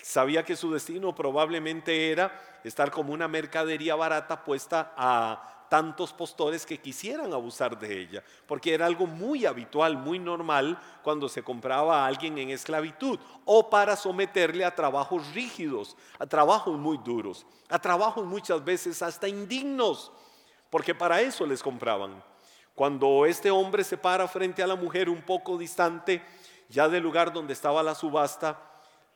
Sabía 0.02 0.44
que 0.44 0.56
su 0.56 0.72
destino 0.72 1.16
probablemente 1.16 2.12
era 2.12 2.60
estar 2.64 2.92
como 2.92 3.14
una 3.14 3.28
mercadería 3.28 3.96
barata 3.96 4.44
puesta 4.44 4.94
a 4.98 5.61
tantos 5.72 6.12
postores 6.12 6.66
que 6.66 6.82
quisieran 6.82 7.32
abusar 7.32 7.80
de 7.80 8.02
ella, 8.02 8.22
porque 8.46 8.74
era 8.74 8.86
algo 8.86 9.08
muy 9.08 9.46
habitual, 9.46 9.96
muy 9.96 10.20
normal 10.20 10.78
cuando 11.02 11.30
se 11.30 11.44
compraba 11.44 12.04
a 12.04 12.08
alguien 12.08 12.38
en 12.38 12.50
esclavitud 12.50 13.18
o 13.46 13.70
para 13.70 13.96
someterle 13.96 14.66
a 14.66 14.76
trabajos 14.76 15.34
rígidos, 15.34 15.96
a 16.20 16.26
trabajos 16.26 16.78
muy 16.78 16.98
duros, 16.98 17.46
a 17.70 17.80
trabajos 17.80 18.26
muchas 18.26 18.62
veces 18.66 19.02
hasta 19.02 19.30
indignos, 19.30 20.12
porque 20.70 20.94
para 20.94 21.22
eso 21.22 21.46
les 21.46 21.64
compraban. 21.64 22.22
Cuando 22.76 23.26
este 23.26 23.50
hombre 23.50 23.86
se 23.86 23.96
para 23.96 24.28
frente 24.28 24.62
a 24.62 24.68
la 24.68 24.76
mujer 24.76 25.08
un 25.08 25.22
poco 25.22 25.58
distante, 25.58 26.22
ya 26.68 26.90
del 26.90 27.02
lugar 27.02 27.32
donde 27.32 27.54
estaba 27.54 27.82
la 27.82 27.96
subasta, 27.96 28.62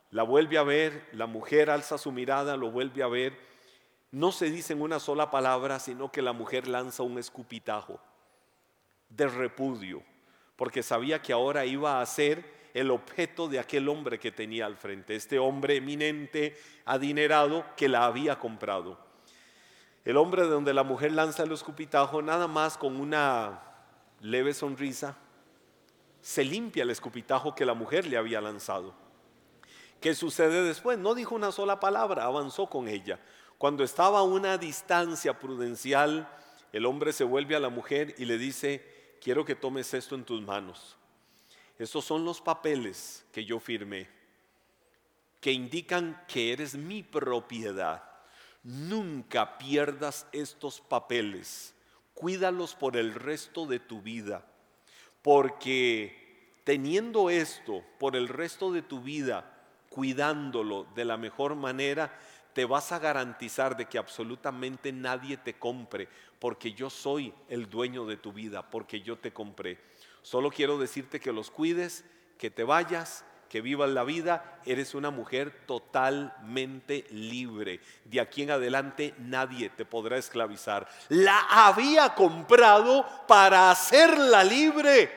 la 0.09 0.24
vuelve 0.24 0.57
a 0.57 0.63
ver, 0.63 1.09
la 1.12 1.25
mujer 1.25 1.69
alza 1.69 1.97
su 1.97 2.13
mirada, 2.13 2.55
lo 2.55 2.71
vuelve 2.71 3.03
a 3.03 3.07
ver 3.07 3.54
no 4.15 4.31
se 4.31 4.50
dice 4.50 4.72
en 4.72 4.81
una 4.81 5.01
sola 5.01 5.29
palabra, 5.29 5.77
sino 5.77 6.10
que 6.10 6.22
la 6.22 6.31
mujer 6.31 6.69
lanza 6.69 7.03
un 7.03 7.17
escupitajo 7.17 8.00
de 9.10 9.27
repudio, 9.27 10.03
porque 10.55 10.84
sabía 10.84 11.22
que 11.22 11.34
ahora 11.34 11.65
iba 11.65 12.00
a 12.00 12.05
ser 12.05 12.69
el 12.74 12.91
objeto 12.91 13.50
de 13.50 13.60
aquel 13.60 13.89
hombre 13.89 14.17
que 14.17 14.31
tenía 14.31 14.67
al 14.67 14.77
frente, 14.77 15.17
este 15.17 15.38
hombre 15.38 15.75
eminente, 15.75 16.55
adinerado, 16.86 17.65
que 17.75 17.89
la 17.89 18.05
había 18.05 18.39
comprado. 18.39 18.98
El 20.05 20.15
hombre 20.15 20.43
de 20.43 20.50
donde 20.50 20.74
la 20.74 20.84
mujer 20.84 21.12
lanza 21.12 21.43
el 21.43 21.51
escupitajo, 21.51 22.22
nada 22.22 22.48
más 22.48 22.77
con 22.77 22.95
una 23.01 23.63
leve 24.22 24.53
sonrisa, 24.53 25.17
se 26.22 26.45
limpia 26.45 26.84
el 26.84 26.89
escupitajo 26.89 27.53
que 27.53 27.65
la 27.65 27.74
mujer 27.74 28.07
le 28.07 28.15
había 28.15 28.39
lanzado. 28.39 28.93
¿Qué 30.00 30.15
sucede 30.15 30.63
después? 30.63 30.98
No 30.98 31.15
dijo 31.15 31.36
una 31.36 31.51
sola 31.51 31.81
palabra, 31.81 32.24
avanzó 32.24 32.67
con 32.67 32.88
ella. 32.88 33.19
Cuando 33.57 33.83
estaba 33.83 34.19
a 34.19 34.24
una 34.24 34.57
distancia 34.57 35.39
prudencial, 35.39 36.29
el 36.74 36.85
hombre 36.85 37.13
se 37.13 37.24
vuelve 37.24 37.55
a 37.55 37.59
la 37.59 37.69
mujer 37.69 38.15
y 38.17 38.25
le 38.25 38.38
dice, 38.38 39.17
quiero 39.21 39.45
que 39.45 39.55
tomes 39.55 39.93
esto 39.93 40.15
en 40.15 40.25
tus 40.25 40.41
manos. 40.41 40.97
Estos 41.79 42.05
son 42.05 42.25
los 42.25 42.41
papeles 42.41 43.25
que 43.31 43.45
yo 43.45 43.59
firmé, 43.59 44.09
que 45.39 45.51
indican 45.51 46.21
que 46.27 46.51
eres 46.51 46.75
mi 46.75 47.03
propiedad. 47.03 48.03
Nunca 48.63 49.57
pierdas 49.57 50.27
estos 50.31 50.81
papeles. 50.81 51.74
Cuídalos 52.13 52.75
por 52.75 52.97
el 52.97 53.13
resto 53.13 53.65
de 53.65 53.79
tu 53.79 54.01
vida. 54.01 54.45
Porque 55.21 56.53
teniendo 56.63 57.29
esto 57.29 57.83
por 58.00 58.15
el 58.15 58.27
resto 58.27 58.71
de 58.71 58.81
tu 58.81 59.01
vida, 59.01 59.55
cuidándolo 59.89 60.88
de 60.95 61.05
la 61.05 61.15
mejor 61.15 61.55
manera, 61.55 62.17
te 62.55 62.63
vas 62.63 62.93
a 62.93 63.00
garantizar 63.00 63.75
de 63.75 63.85
que 63.85 63.97
absolutamente 63.97 64.93
nadie 64.93 65.35
te 65.35 65.55
compre, 65.55 66.07
porque 66.39 66.71
yo 66.71 66.89
soy 66.89 67.33
el 67.50 67.69
dueño 67.69 68.05
de 68.05 68.15
tu 68.15 68.31
vida, 68.31 68.69
porque 68.69 69.01
yo 69.01 69.17
te 69.17 69.33
compré. 69.33 69.77
Solo 70.21 70.50
quiero 70.50 70.77
decirte 70.77 71.19
que 71.19 71.33
los 71.33 71.51
cuides, 71.51 72.05
que 72.38 72.50
te 72.50 72.63
vayas, 72.63 73.25
que 73.50 73.59
vivas 73.59 73.89
la 73.89 74.05
vida, 74.05 74.62
eres 74.65 74.95
una 74.95 75.09
mujer 75.09 75.65
totalmente 75.65 77.05
libre. 77.09 77.81
De 78.05 78.21
aquí 78.21 78.43
en 78.43 78.51
adelante 78.51 79.13
nadie 79.17 79.69
te 79.69 79.83
podrá 79.83 80.17
esclavizar. 80.17 80.88
La 81.09 81.67
había 81.67 82.15
comprado 82.15 83.05
para 83.27 83.69
hacerla 83.69 84.45
libre 84.45 85.12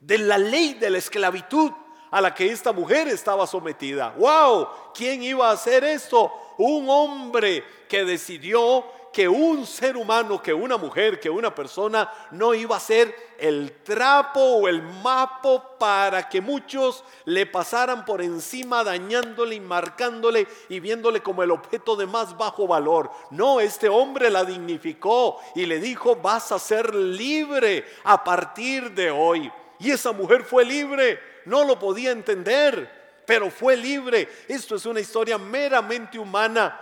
de 0.00 0.16
la 0.16 0.38
ley 0.38 0.72
de 0.72 0.88
la 0.88 0.96
esclavitud 0.96 1.70
a 2.10 2.20
la 2.20 2.34
que 2.34 2.50
esta 2.50 2.72
mujer 2.72 3.08
estaba 3.08 3.46
sometida. 3.46 4.14
¡Wow! 4.16 4.68
¿Quién 4.94 5.22
iba 5.22 5.48
a 5.48 5.52
hacer 5.52 5.84
esto? 5.84 6.32
Un 6.58 6.88
hombre 6.88 7.64
que 7.88 8.04
decidió 8.04 8.84
que 9.12 9.28
un 9.28 9.66
ser 9.66 9.96
humano, 9.96 10.40
que 10.40 10.54
una 10.54 10.76
mujer, 10.76 11.18
que 11.18 11.30
una 11.30 11.54
persona 11.54 12.10
no 12.30 12.54
iba 12.54 12.76
a 12.76 12.80
ser 12.80 13.14
el 13.38 13.82
trapo 13.82 14.40
o 14.40 14.68
el 14.68 14.82
mapo 14.82 15.76
para 15.78 16.28
que 16.28 16.40
muchos 16.40 17.02
le 17.24 17.46
pasaran 17.46 18.04
por 18.04 18.22
encima 18.22 18.84
dañándole 18.84 19.56
y 19.56 19.60
marcándole 19.60 20.46
y 20.68 20.78
viéndole 20.78 21.22
como 21.22 21.42
el 21.42 21.50
objeto 21.50 21.96
de 21.96 22.06
más 22.06 22.36
bajo 22.36 22.66
valor. 22.66 23.10
No, 23.30 23.58
este 23.60 23.88
hombre 23.88 24.30
la 24.30 24.44
dignificó 24.44 25.38
y 25.54 25.66
le 25.66 25.80
dijo, 25.80 26.16
vas 26.16 26.52
a 26.52 26.58
ser 26.58 26.94
libre 26.94 27.84
a 28.04 28.22
partir 28.22 28.92
de 28.92 29.10
hoy. 29.10 29.50
Y 29.80 29.90
esa 29.90 30.12
mujer 30.12 30.44
fue 30.44 30.64
libre 30.64 31.18
no 31.50 31.64
lo 31.64 31.78
podía 31.80 32.12
entender, 32.12 33.22
pero 33.26 33.50
fue 33.50 33.76
libre. 33.76 34.28
Esto 34.46 34.76
es 34.76 34.86
una 34.86 35.00
historia 35.00 35.36
meramente 35.36 36.16
humana, 36.16 36.80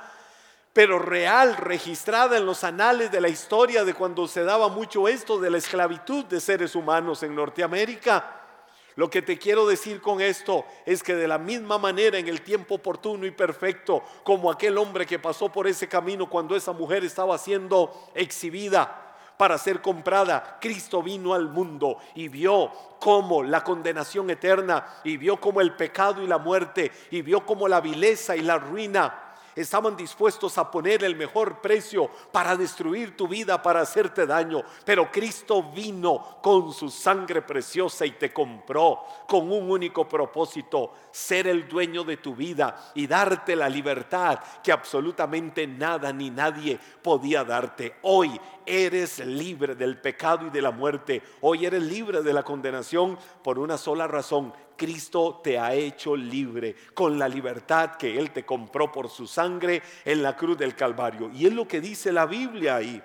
pero 0.74 0.98
real, 0.98 1.56
registrada 1.56 2.36
en 2.36 2.44
los 2.44 2.62
anales 2.64 3.10
de 3.10 3.22
la 3.22 3.30
historia 3.30 3.82
de 3.82 3.94
cuando 3.94 4.28
se 4.28 4.44
daba 4.44 4.68
mucho 4.68 5.08
esto 5.08 5.40
de 5.40 5.50
la 5.50 5.56
esclavitud 5.56 6.26
de 6.26 6.38
seres 6.38 6.74
humanos 6.74 7.22
en 7.22 7.34
Norteamérica. 7.34 8.34
Lo 8.94 9.08
que 9.08 9.22
te 9.22 9.38
quiero 9.38 9.66
decir 9.66 10.02
con 10.02 10.20
esto 10.20 10.66
es 10.84 11.02
que 11.02 11.14
de 11.14 11.28
la 11.28 11.38
misma 11.38 11.78
manera 11.78 12.18
en 12.18 12.28
el 12.28 12.42
tiempo 12.42 12.74
oportuno 12.74 13.24
y 13.24 13.30
perfecto 13.30 14.02
como 14.22 14.50
aquel 14.50 14.76
hombre 14.76 15.06
que 15.06 15.18
pasó 15.18 15.50
por 15.50 15.66
ese 15.66 15.88
camino 15.88 16.28
cuando 16.28 16.54
esa 16.54 16.72
mujer 16.72 17.04
estaba 17.04 17.38
siendo 17.38 18.10
exhibida, 18.14 19.07
para 19.38 19.56
ser 19.56 19.80
comprada. 19.80 20.58
Cristo 20.60 21.02
vino 21.02 21.32
al 21.32 21.48
mundo 21.48 21.96
y 22.14 22.28
vio 22.28 22.70
cómo 23.00 23.42
la 23.42 23.64
condenación 23.64 24.28
eterna 24.28 24.84
y 25.04 25.16
vio 25.16 25.40
cómo 25.40 25.62
el 25.62 25.74
pecado 25.74 26.22
y 26.22 26.26
la 26.26 26.36
muerte 26.36 26.92
y 27.10 27.22
vio 27.22 27.46
cómo 27.46 27.66
la 27.68 27.80
vileza 27.80 28.36
y 28.36 28.42
la 28.42 28.58
ruina 28.58 29.28
estaban 29.60 29.96
dispuestos 29.96 30.56
a 30.56 30.70
poner 30.70 31.02
el 31.02 31.16
mejor 31.16 31.60
precio 31.60 32.08
para 32.30 32.56
destruir 32.56 33.16
tu 33.16 33.26
vida, 33.26 33.60
para 33.60 33.80
hacerte 33.80 34.24
daño. 34.24 34.62
Pero 34.84 35.10
Cristo 35.10 35.64
vino 35.74 36.38
con 36.40 36.72
su 36.72 36.88
sangre 36.90 37.42
preciosa 37.42 38.06
y 38.06 38.12
te 38.12 38.32
compró 38.32 39.02
con 39.26 39.50
un 39.50 39.70
único 39.70 40.08
propósito, 40.08 40.92
ser 41.10 41.48
el 41.48 41.68
dueño 41.68 42.04
de 42.04 42.18
tu 42.18 42.36
vida 42.36 42.92
y 42.94 43.06
darte 43.06 43.56
la 43.56 43.68
libertad 43.68 44.38
que 44.62 44.70
absolutamente 44.70 45.66
nada 45.66 46.12
ni 46.12 46.30
nadie 46.30 46.78
podía 47.02 47.42
darte. 47.42 47.96
Hoy 48.02 48.40
eres 48.68 49.18
libre 49.20 49.74
del 49.74 49.98
pecado 49.98 50.46
y 50.46 50.50
de 50.50 50.62
la 50.62 50.70
muerte. 50.70 51.22
Hoy 51.40 51.66
eres 51.66 51.82
libre 51.82 52.22
de 52.22 52.32
la 52.32 52.42
condenación 52.42 53.18
por 53.42 53.58
una 53.58 53.78
sola 53.78 54.06
razón, 54.06 54.52
Cristo 54.78 55.40
te 55.42 55.58
ha 55.58 55.74
hecho 55.74 56.16
libre 56.16 56.76
con 56.94 57.18
la 57.18 57.28
libertad 57.28 57.96
que 57.96 58.16
Él 58.16 58.30
te 58.30 58.46
compró 58.46 58.92
por 58.92 59.10
su 59.10 59.26
sangre 59.26 59.82
en 60.04 60.22
la 60.22 60.36
cruz 60.36 60.56
del 60.56 60.76
Calvario. 60.76 61.30
Y 61.34 61.46
es 61.46 61.52
lo 61.52 61.66
que 61.66 61.80
dice 61.80 62.12
la 62.12 62.24
Biblia 62.26 62.76
ahí. 62.76 63.02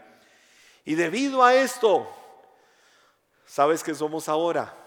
Y 0.86 0.94
debido 0.96 1.44
a 1.44 1.56
esto, 1.56 2.08
¿sabes 3.46 3.84
que 3.84 3.96
somos 3.96 4.30
ahora? 4.30 4.78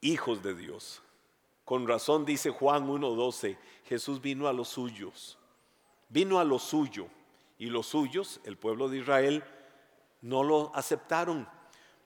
Hijos 0.00 0.42
de 0.42 0.54
Dios. 0.54 1.02
Con 1.64 1.86
razón 1.86 2.24
dice 2.24 2.50
Juan 2.50 2.88
1.12, 2.88 3.56
Jesús 3.84 4.20
vino 4.20 4.48
a 4.48 4.52
los 4.52 4.68
suyos, 4.68 5.38
vino 6.08 6.40
a 6.40 6.44
lo 6.44 6.58
suyo, 6.58 7.06
y 7.58 7.66
los 7.66 7.86
suyos, 7.86 8.40
el 8.44 8.56
pueblo 8.56 8.88
de 8.88 8.98
Israel, 8.98 9.44
no 10.22 10.42
lo 10.42 10.72
aceptaron 10.74 11.46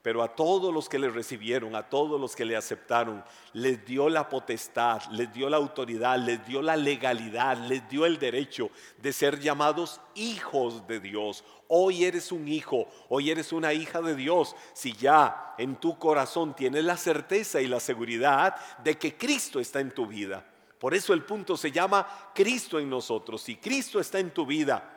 pero 0.06 0.23
a 0.23 0.37
todos 0.37 0.73
los 0.73 0.88
que 0.88 1.00
le 1.00 1.11
recibieron, 1.11 1.75
a 1.75 1.90
todos 1.90 2.20
los 2.20 2.37
que 2.37 2.44
le 2.44 2.54
aceptaron, 2.54 3.25
les 3.54 3.85
dio 3.85 4.08
la 4.08 4.28
potestad, 4.28 5.02
les 5.11 5.32
dio 5.32 5.50
la 5.50 5.56
autoridad, 5.56 6.16
les 6.16 6.46
dio 6.46 6.62
la 6.62 6.76
legalidad, 6.76 7.56
les 7.66 7.88
dio 7.88 8.06
el 8.06 8.16
derecho 8.16 8.70
de 8.99 9.12
ser 9.12 9.40
llamados 9.40 10.00
hijos 10.14 10.87
de 10.87 11.00
Dios. 11.00 11.42
Hoy 11.66 12.04
eres 12.04 12.30
un 12.30 12.46
hijo, 12.46 12.87
hoy 13.08 13.32
eres 13.32 13.52
una 13.52 13.73
hija 13.73 14.00
de 14.00 14.14
Dios, 14.14 14.54
si 14.75 14.92
ya 14.92 15.56
en 15.58 15.75
tu 15.75 15.99
corazón 15.99 16.54
tienes 16.54 16.85
la 16.85 16.96
certeza 16.96 17.61
y 17.61 17.66
la 17.66 17.80
seguridad 17.80 18.54
de 18.85 18.96
que 18.96 19.16
Cristo 19.16 19.58
está 19.58 19.80
en 19.80 19.90
tu 19.90 20.06
vida. 20.06 20.46
Por 20.78 20.94
eso 20.94 21.14
el 21.14 21.25
punto 21.25 21.56
se 21.56 21.73
llama 21.73 22.06
Cristo 22.32 22.78
en 22.78 22.88
nosotros. 22.88 23.42
Si 23.42 23.56
Cristo 23.56 23.99
está 23.99 24.20
en 24.20 24.30
tu 24.30 24.46
vida, 24.46 24.95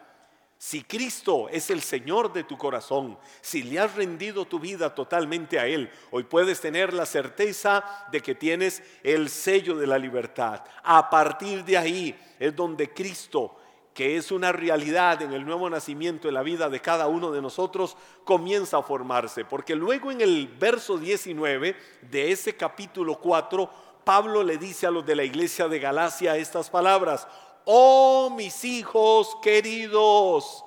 Si 0.61 0.83
Cristo 0.83 1.47
es 1.47 1.69
el 1.69 1.81
Señor 1.81 2.33
de 2.33 2.43
tu 2.43 2.57
corazón, 2.57 3.17
si 3.39 3.63
le 3.63 3.79
has 3.79 3.95
rendido 3.95 4.43
tu 4.43 4.59
vida 4.59 4.93
totalmente 4.93 5.57
a 5.57 5.65
Él, 5.65 5.89
hoy 6.11 6.23
puedes 6.23 6.59
tener 6.59 6.93
la 6.93 7.05
certeza 7.05 7.81
de 8.11 8.19
que 8.19 8.35
tienes 8.35 8.83
el 9.01 9.29
sello 9.29 9.77
de 9.77 9.87
la 9.87 9.97
libertad. 9.97 10.61
A 10.83 11.09
partir 11.09 11.63
de 11.63 11.77
ahí 11.77 12.19
es 12.37 12.53
donde 12.53 12.93
Cristo, 12.93 13.55
que 13.93 14.17
es 14.17 14.33
una 14.33 14.51
realidad 14.51 15.21
en 15.21 15.31
el 15.31 15.45
nuevo 15.45 15.69
nacimiento 15.69 16.27
en 16.27 16.33
la 16.33 16.43
vida 16.43 16.67
de 16.67 16.81
cada 16.81 17.07
uno 17.07 17.31
de 17.31 17.41
nosotros, 17.41 17.95
comienza 18.25 18.79
a 18.79 18.83
formarse. 18.83 19.45
Porque 19.45 19.75
luego 19.75 20.11
en 20.11 20.19
el 20.19 20.49
verso 20.59 20.97
19 20.97 21.73
de 22.01 22.31
ese 22.33 22.57
capítulo 22.57 23.17
4, 23.21 23.69
Pablo 24.03 24.43
le 24.43 24.57
dice 24.57 24.87
a 24.87 24.91
los 24.91 25.05
de 25.05 25.15
la 25.15 25.23
iglesia 25.23 25.69
de 25.69 25.79
Galacia 25.79 26.35
estas 26.35 26.69
palabras 26.69 27.29
oh 27.71 28.31
mis 28.35 28.65
hijos 28.65 29.37
queridos, 29.43 30.65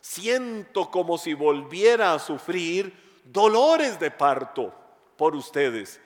siento 0.00 0.90
como 0.90 1.18
si 1.18 1.34
volviera 1.34 2.14
a 2.14 2.18
sufrir 2.18 3.20
dolores 3.22 4.00
de 4.00 4.10
parto 4.10 4.72
por 5.18 5.36
ustedes. 5.36 6.00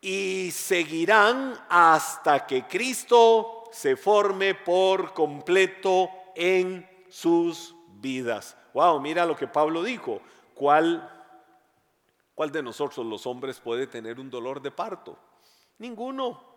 Y 0.00 0.52
seguirán 0.52 1.58
hasta 1.68 2.46
que 2.46 2.68
Cristo 2.68 3.64
se 3.72 3.96
forme 3.96 4.54
por 4.54 5.14
completo 5.14 6.08
en 6.36 6.88
sus 7.08 7.74
vidas. 7.96 8.56
Wow, 8.72 9.00
mira 9.00 9.26
lo 9.26 9.34
que 9.34 9.48
Pablo 9.48 9.82
dijo. 9.82 10.20
¿Cuál, 10.54 11.10
¿Cuál 12.36 12.52
de 12.52 12.62
nosotros 12.62 13.04
los 13.04 13.26
hombres 13.26 13.58
puede 13.58 13.88
tener 13.88 14.20
un 14.20 14.30
dolor 14.30 14.62
de 14.62 14.70
parto? 14.70 15.18
Ninguno. 15.78 16.49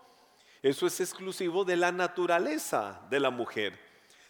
Eso 0.63 0.87
es 0.87 1.01
exclusivo 1.01 1.65
de 1.65 1.75
la 1.75 1.91
naturaleza 1.91 3.01
de 3.09 3.19
la 3.19 3.29
mujer, 3.29 3.77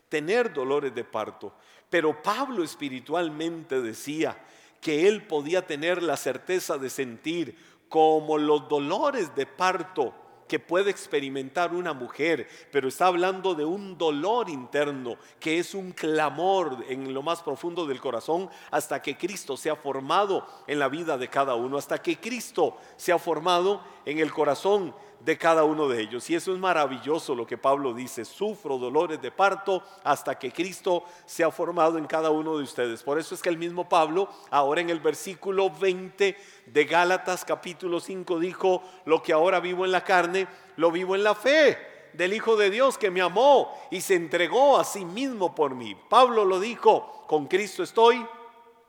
tener 0.10 0.52
dolores 0.52 0.94
de 0.96 1.04
parto. 1.04 1.54
Pero 1.92 2.24
Pablo 2.24 2.64
espiritualmente 2.64 3.80
decía 3.82 4.36
que 4.82 5.08
él 5.08 5.28
podía 5.28 5.68
tener 5.68 6.02
la 6.02 6.18
certeza 6.18 6.80
de 6.80 6.90
sentir 6.90 7.56
como 7.88 8.40
los 8.40 8.68
dolores 8.68 9.36
de 9.36 9.46
parto 9.46 10.16
que 10.48 10.60
puede 10.60 10.90
experimentar 10.90 11.74
una 11.74 11.94
mujer, 11.94 12.48
pero 12.72 12.88
está 12.88 13.08
hablando 13.08 13.54
de 13.54 13.66
un 13.66 13.98
dolor 13.98 14.50
interno 14.50 15.18
que 15.40 15.60
es 15.60 15.74
un 15.74 15.92
clamor 15.92 16.84
en 16.90 17.14
lo 17.14 17.22
más 17.22 17.42
profundo 17.42 17.86
del 17.86 18.02
corazón 18.02 18.50
hasta 18.72 19.02
que 19.02 19.18
Cristo 19.18 19.56
se 19.56 19.70
ha 19.70 19.76
formado 19.76 20.48
en 20.68 20.80
la 20.80 20.90
vida 20.90 21.18
de 21.18 21.30
cada 21.30 21.56
uno, 21.56 21.78
hasta 21.78 22.02
que 22.02 22.18
Cristo 22.18 22.78
se 22.98 23.12
ha 23.12 23.20
formado 23.20 23.84
en 24.06 24.20
el 24.20 24.34
corazón 24.34 24.94
de 25.24 25.38
cada 25.38 25.64
uno 25.64 25.88
de 25.88 26.02
ellos. 26.02 26.30
Y 26.30 26.36
eso 26.36 26.54
es 26.54 26.60
maravilloso 26.60 27.36
lo 27.36 27.48
que 27.48 27.58
Pablo 27.58 27.94
dice, 27.94 28.26
sufro 28.26 28.78
dolores 28.78 29.22
de 29.22 29.32
parto 29.32 29.84
hasta 30.04 30.38
que 30.38 30.52
Cristo 30.52 31.04
se 31.26 31.44
ha 31.44 31.52
formado 31.52 31.98
en 31.98 32.06
cada 32.06 32.30
uno 32.30 32.58
de 32.58 32.64
ustedes. 32.64 33.04
Por 33.04 33.18
eso 33.18 33.34
es 33.34 33.42
que 33.42 33.50
el 33.50 33.58
mismo 33.58 33.88
Pablo, 33.88 34.30
ahora 34.50 34.82
en 34.82 34.90
el 34.90 35.00
versículo 35.00 35.70
20 35.70 36.38
de 36.66 36.86
Gálatas 36.86 37.46
capítulo 37.46 38.00
5, 38.00 38.40
dijo, 38.40 38.84
lo 39.06 39.24
que 39.24 39.34
ahora 39.34 39.60
vivo 39.60 39.86
en 39.86 39.92
la 39.92 40.04
carne, 40.04 40.48
lo 40.76 40.92
vivo 40.92 41.16
en 41.16 41.24
la 41.24 41.36
fe 41.36 41.78
del 42.14 42.34
Hijo 42.34 42.56
de 42.56 42.70
Dios 42.70 42.98
que 42.98 43.10
me 43.10 43.22
amó 43.22 43.74
y 43.92 44.02
se 44.02 44.16
entregó 44.16 44.78
a 44.78 44.84
sí 44.84 45.06
mismo 45.06 45.56
por 45.56 45.74
mí. 45.74 45.96
Pablo 46.10 46.46
lo 46.46 46.60
dijo, 46.60 47.26
con 47.28 47.48
Cristo 47.48 47.82
estoy 47.82 48.26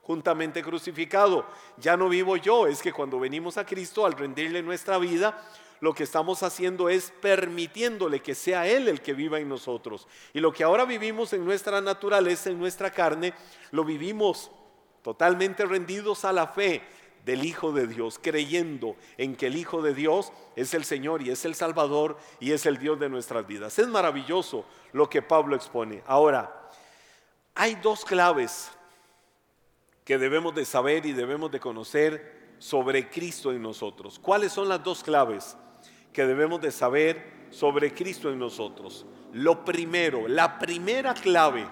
juntamente 0.03 0.61
crucificado. 0.61 1.45
Ya 1.77 1.97
no 1.97 2.09
vivo 2.09 2.37
yo, 2.37 2.67
es 2.67 2.81
que 2.81 2.93
cuando 2.93 3.19
venimos 3.19 3.57
a 3.57 3.65
Cristo, 3.65 4.05
al 4.05 4.13
rendirle 4.13 4.61
nuestra 4.61 4.97
vida, 4.99 5.41
lo 5.81 5.93
que 5.93 6.03
estamos 6.03 6.43
haciendo 6.43 6.89
es 6.89 7.11
permitiéndole 7.21 8.21
que 8.21 8.35
sea 8.35 8.67
Él 8.67 8.87
el 8.87 9.01
que 9.01 9.13
viva 9.13 9.39
en 9.39 9.49
nosotros. 9.49 10.07
Y 10.33 10.39
lo 10.39 10.53
que 10.53 10.63
ahora 10.63 10.85
vivimos 10.85 11.33
en 11.33 11.45
nuestra 11.45 11.81
naturaleza, 11.81 12.49
en 12.49 12.59
nuestra 12.59 12.91
carne, 12.91 13.33
lo 13.71 13.83
vivimos 13.83 14.51
totalmente 15.01 15.65
rendidos 15.65 16.25
a 16.25 16.33
la 16.33 16.47
fe 16.47 16.81
del 17.25 17.43
Hijo 17.43 17.71
de 17.71 17.87
Dios, 17.87 18.19
creyendo 18.21 18.95
en 19.17 19.35
que 19.35 19.47
el 19.47 19.55
Hijo 19.55 19.81
de 19.81 19.93
Dios 19.93 20.31
es 20.55 20.73
el 20.73 20.85
Señor 20.85 21.21
y 21.21 21.31
es 21.31 21.43
el 21.45 21.55
Salvador 21.55 22.17
y 22.39 22.51
es 22.51 22.65
el 22.65 22.77
Dios 22.77 22.99
de 22.99 23.09
nuestras 23.09 23.45
vidas. 23.45 23.77
Es 23.79 23.87
maravilloso 23.87 24.65
lo 24.93 25.09
que 25.09 25.21
Pablo 25.21 25.55
expone. 25.55 26.03
Ahora, 26.05 26.69
hay 27.55 27.75
dos 27.75 28.05
claves 28.05 28.71
que 30.03 30.17
debemos 30.19 30.53
de 30.53 30.65
saber 30.65 31.05
y 31.05 31.13
debemos 31.13 31.51
de 31.51 31.59
conocer 31.59 32.55
sobre 32.59 33.09
Cristo 33.09 33.51
en 33.51 33.61
nosotros. 33.61 34.19
¿Cuáles 34.19 34.53
son 34.53 34.69
las 34.69 34.83
dos 34.83 35.03
claves? 35.03 35.57
Que 36.15 36.25
debemos 36.25 36.61
de 36.61 36.71
saber 36.71 37.21
sobre 37.51 37.93
Cristo 37.93 38.31
en 38.31 38.39
nosotros. 38.39 39.05
Lo 39.33 39.65
primero, 39.65 40.29
la 40.29 40.57
primera 40.57 41.13
clave 41.13 41.67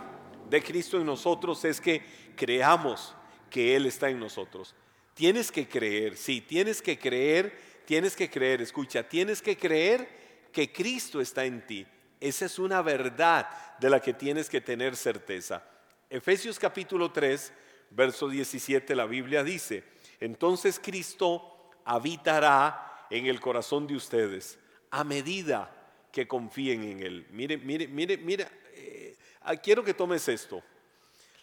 de 0.50 0.62
Cristo 0.62 0.98
en 1.00 1.06
nosotros 1.06 1.64
es 1.64 1.80
que 1.80 2.04
creamos 2.36 3.16
que 3.50 3.74
Él 3.74 3.86
está 3.86 4.10
en 4.10 4.20
nosotros. 4.20 4.76
Tienes 5.14 5.50
que 5.50 5.70
creer, 5.70 6.18
sí, 6.18 6.42
tienes 6.42 6.82
que 6.82 7.00
creer, 7.00 7.58
tienes 7.86 8.18
que 8.18 8.30
creer, 8.30 8.62
escucha, 8.62 9.08
tienes 9.08 9.42
que 9.42 9.56
creer 9.56 10.50
que 10.52 10.74
Cristo 10.74 11.22
está 11.22 11.46
en 11.46 11.66
ti. 11.66 11.88
Esa 12.20 12.46
es 12.46 12.60
una 12.60 12.82
verdad 12.82 13.48
de 13.80 13.90
la 13.90 14.02
que 14.02 14.14
tienes 14.14 14.50
que 14.50 14.60
tener 14.60 14.98
certeza. 14.98 15.64
Efesios 16.10 16.60
capítulo 16.60 17.14
3, 17.14 17.54
verso 17.92 18.28
17, 18.28 18.94
la 18.94 19.06
Biblia 19.06 19.42
dice, 19.42 19.86
entonces 20.20 20.82
Cristo 20.84 21.72
habitará 21.86 22.93
en 23.13 23.28
el 23.28 23.39
corazón 23.39 23.86
de 23.86 23.95
ustedes 23.95 24.58
a 24.89 25.04
medida 25.04 25.71
que 26.12 26.28
confíen 26.28 26.84
en 26.84 27.04
Él. 27.04 27.28
Mire, 27.30 27.58
mire, 27.58 27.88
mire, 27.88 28.17
mire, 28.17 28.47
eh, 28.73 29.15
ah, 29.43 29.56
quiero 29.56 29.84
que 29.84 29.93
tomes 29.93 30.28
esto. 30.28 30.63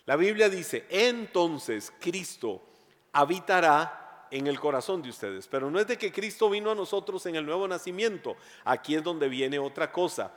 La 0.05 0.17
Biblia 0.17 0.49
dice, 0.49 0.85
entonces 0.91 1.93
Cristo 2.01 2.61
habitará 3.13 4.27
en 4.33 4.49
el 4.49 4.59
corazón 4.59 5.01
de 5.01 5.11
ustedes. 5.11 5.47
Pero 5.47 5.71
no 5.71 5.79
es 5.79 5.87
de 5.87 5.97
que 5.97 6.11
Cristo 6.11 6.51
vino 6.51 6.73
a 6.73 6.75
nosotros 6.75 7.25
en 7.27 7.37
el 7.37 7.47
nuevo 7.47 7.69
nacimiento. 7.69 8.37
Aquí 8.65 8.97
es 8.97 9.05
donde 9.05 9.29
viene 9.29 9.61
otra 9.61 9.93
cosa. 9.93 10.35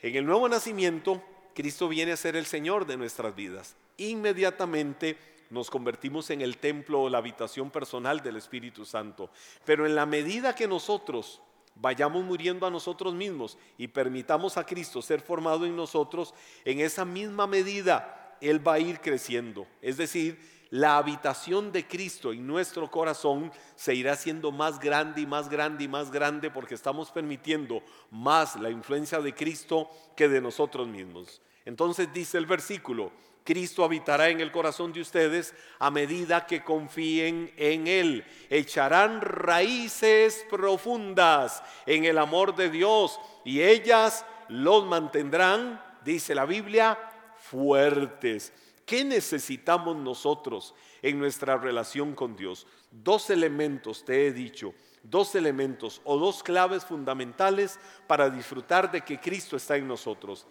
En 0.00 0.16
el 0.16 0.24
nuevo 0.24 0.48
nacimiento, 0.48 1.22
Cristo 1.54 1.88
viene 1.88 2.12
a 2.12 2.16
ser 2.16 2.36
el 2.36 2.46
Señor 2.46 2.86
de 2.86 2.96
nuestras 2.96 3.34
vidas. 3.34 3.76
Inmediatamente 3.98 5.18
nos 5.50 5.70
convertimos 5.70 6.30
en 6.30 6.40
el 6.40 6.58
templo 6.58 7.02
o 7.02 7.08
la 7.08 7.18
habitación 7.18 7.70
personal 7.70 8.22
del 8.22 8.36
Espíritu 8.36 8.84
Santo. 8.84 9.30
Pero 9.64 9.86
en 9.86 9.94
la 9.94 10.06
medida 10.06 10.54
que 10.54 10.68
nosotros 10.68 11.40
vayamos 11.74 12.24
muriendo 12.24 12.66
a 12.66 12.70
nosotros 12.70 13.14
mismos 13.14 13.56
y 13.76 13.88
permitamos 13.88 14.56
a 14.56 14.64
Cristo 14.64 15.00
ser 15.00 15.20
formado 15.20 15.64
en 15.64 15.76
nosotros, 15.76 16.34
en 16.64 16.80
esa 16.80 17.04
misma 17.04 17.46
medida 17.46 18.36
Él 18.40 18.66
va 18.66 18.74
a 18.74 18.78
ir 18.80 19.00
creciendo. 19.00 19.66
Es 19.80 19.96
decir, 19.96 20.38
la 20.70 20.98
habitación 20.98 21.72
de 21.72 21.86
Cristo 21.86 22.32
en 22.32 22.46
nuestro 22.46 22.90
corazón 22.90 23.50
se 23.74 23.94
irá 23.94 24.12
haciendo 24.12 24.52
más 24.52 24.78
grande 24.78 25.22
y 25.22 25.26
más 25.26 25.48
grande 25.48 25.84
y 25.84 25.88
más 25.88 26.10
grande 26.10 26.50
porque 26.50 26.74
estamos 26.74 27.10
permitiendo 27.10 27.82
más 28.10 28.56
la 28.56 28.70
influencia 28.70 29.20
de 29.20 29.34
Cristo 29.34 29.88
que 30.14 30.28
de 30.28 30.40
nosotros 30.40 30.86
mismos. 30.86 31.40
Entonces 31.64 32.12
dice 32.12 32.38
el 32.38 32.46
versículo, 32.46 33.12
Cristo 33.44 33.82
habitará 33.82 34.28
en 34.28 34.40
el 34.40 34.52
corazón 34.52 34.92
de 34.92 35.00
ustedes 35.00 35.54
a 35.78 35.90
medida 35.90 36.46
que 36.46 36.62
confíen 36.62 37.52
en 37.56 37.86
Él. 37.86 38.24
Echarán 38.50 39.20
raíces 39.20 40.44
profundas 40.50 41.62
en 41.86 42.04
el 42.04 42.18
amor 42.18 42.54
de 42.54 42.68
Dios 42.68 43.18
y 43.44 43.62
ellas 43.62 44.26
los 44.48 44.84
mantendrán, 44.86 45.82
dice 46.04 46.34
la 46.34 46.44
Biblia, 46.44 46.98
fuertes. 47.38 48.52
¿Qué 48.84 49.04
necesitamos 49.04 49.96
nosotros 49.96 50.74
en 51.02 51.18
nuestra 51.18 51.56
relación 51.56 52.14
con 52.14 52.36
Dios? 52.36 52.66
Dos 52.90 53.30
elementos, 53.30 54.04
te 54.04 54.26
he 54.26 54.32
dicho, 54.32 54.74
dos 55.02 55.34
elementos 55.34 56.00
o 56.04 56.18
dos 56.18 56.42
claves 56.42 56.84
fundamentales 56.84 57.78
para 58.06 58.30
disfrutar 58.30 58.90
de 58.90 59.02
que 59.02 59.20
Cristo 59.20 59.56
está 59.56 59.76
en 59.76 59.88
nosotros. 59.88 60.46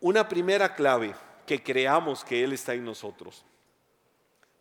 Una 0.00 0.28
primera 0.28 0.74
clave 0.74 1.14
que 1.52 1.62
creamos 1.62 2.24
que 2.24 2.42
Él 2.42 2.54
está 2.54 2.72
en 2.72 2.82
nosotros. 2.82 3.44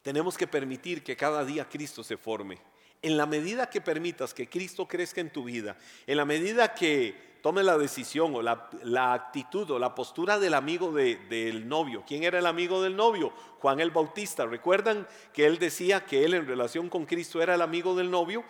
Tenemos 0.02 0.38
que 0.38 0.46
permitir 0.46 1.06
que 1.06 1.16
cada 1.16 1.46
día 1.46 1.70
Cristo 1.70 2.04
se 2.04 2.18
forme. 2.18 2.58
En 3.02 3.16
la 3.16 3.26
medida 3.26 3.70
que 3.70 3.80
permitas 3.80 4.34
que 4.34 4.50
Cristo 4.50 4.90
crezca 4.90 5.22
en 5.22 5.32
tu 5.32 5.46
vida, 5.46 5.78
en 6.06 6.18
la 6.18 6.26
medida 6.26 6.74
que 6.74 7.40
tome 7.42 7.64
la 7.64 7.78
decisión 7.78 8.36
o 8.36 8.42
la, 8.42 9.14
actitud 9.14 9.72
o 9.72 9.80
la 9.80 9.96
postura 9.96 10.38
del 10.38 10.54
amigo 10.54 10.92
del 10.92 11.66
novio. 11.70 12.04
¿Quién 12.06 12.24
era 12.24 12.40
el 12.40 12.46
amigo 12.46 12.84
del 12.84 12.98
novio? 12.98 13.32
Juan 13.60 13.80
el 13.80 13.92
Bautista. 13.92 14.46
¿Recuerdan 14.46 15.08
que 15.32 15.46
él 15.46 15.60
decía 15.60 16.06
que 16.06 16.26
él 16.26 16.34
en 16.34 16.46
relación 16.46 16.90
con 16.90 17.06
Cristo 17.06 17.42
era 17.42 17.56
el 17.56 17.62
amigo 17.62 17.96
del 17.96 18.12
novio? 18.12 18.44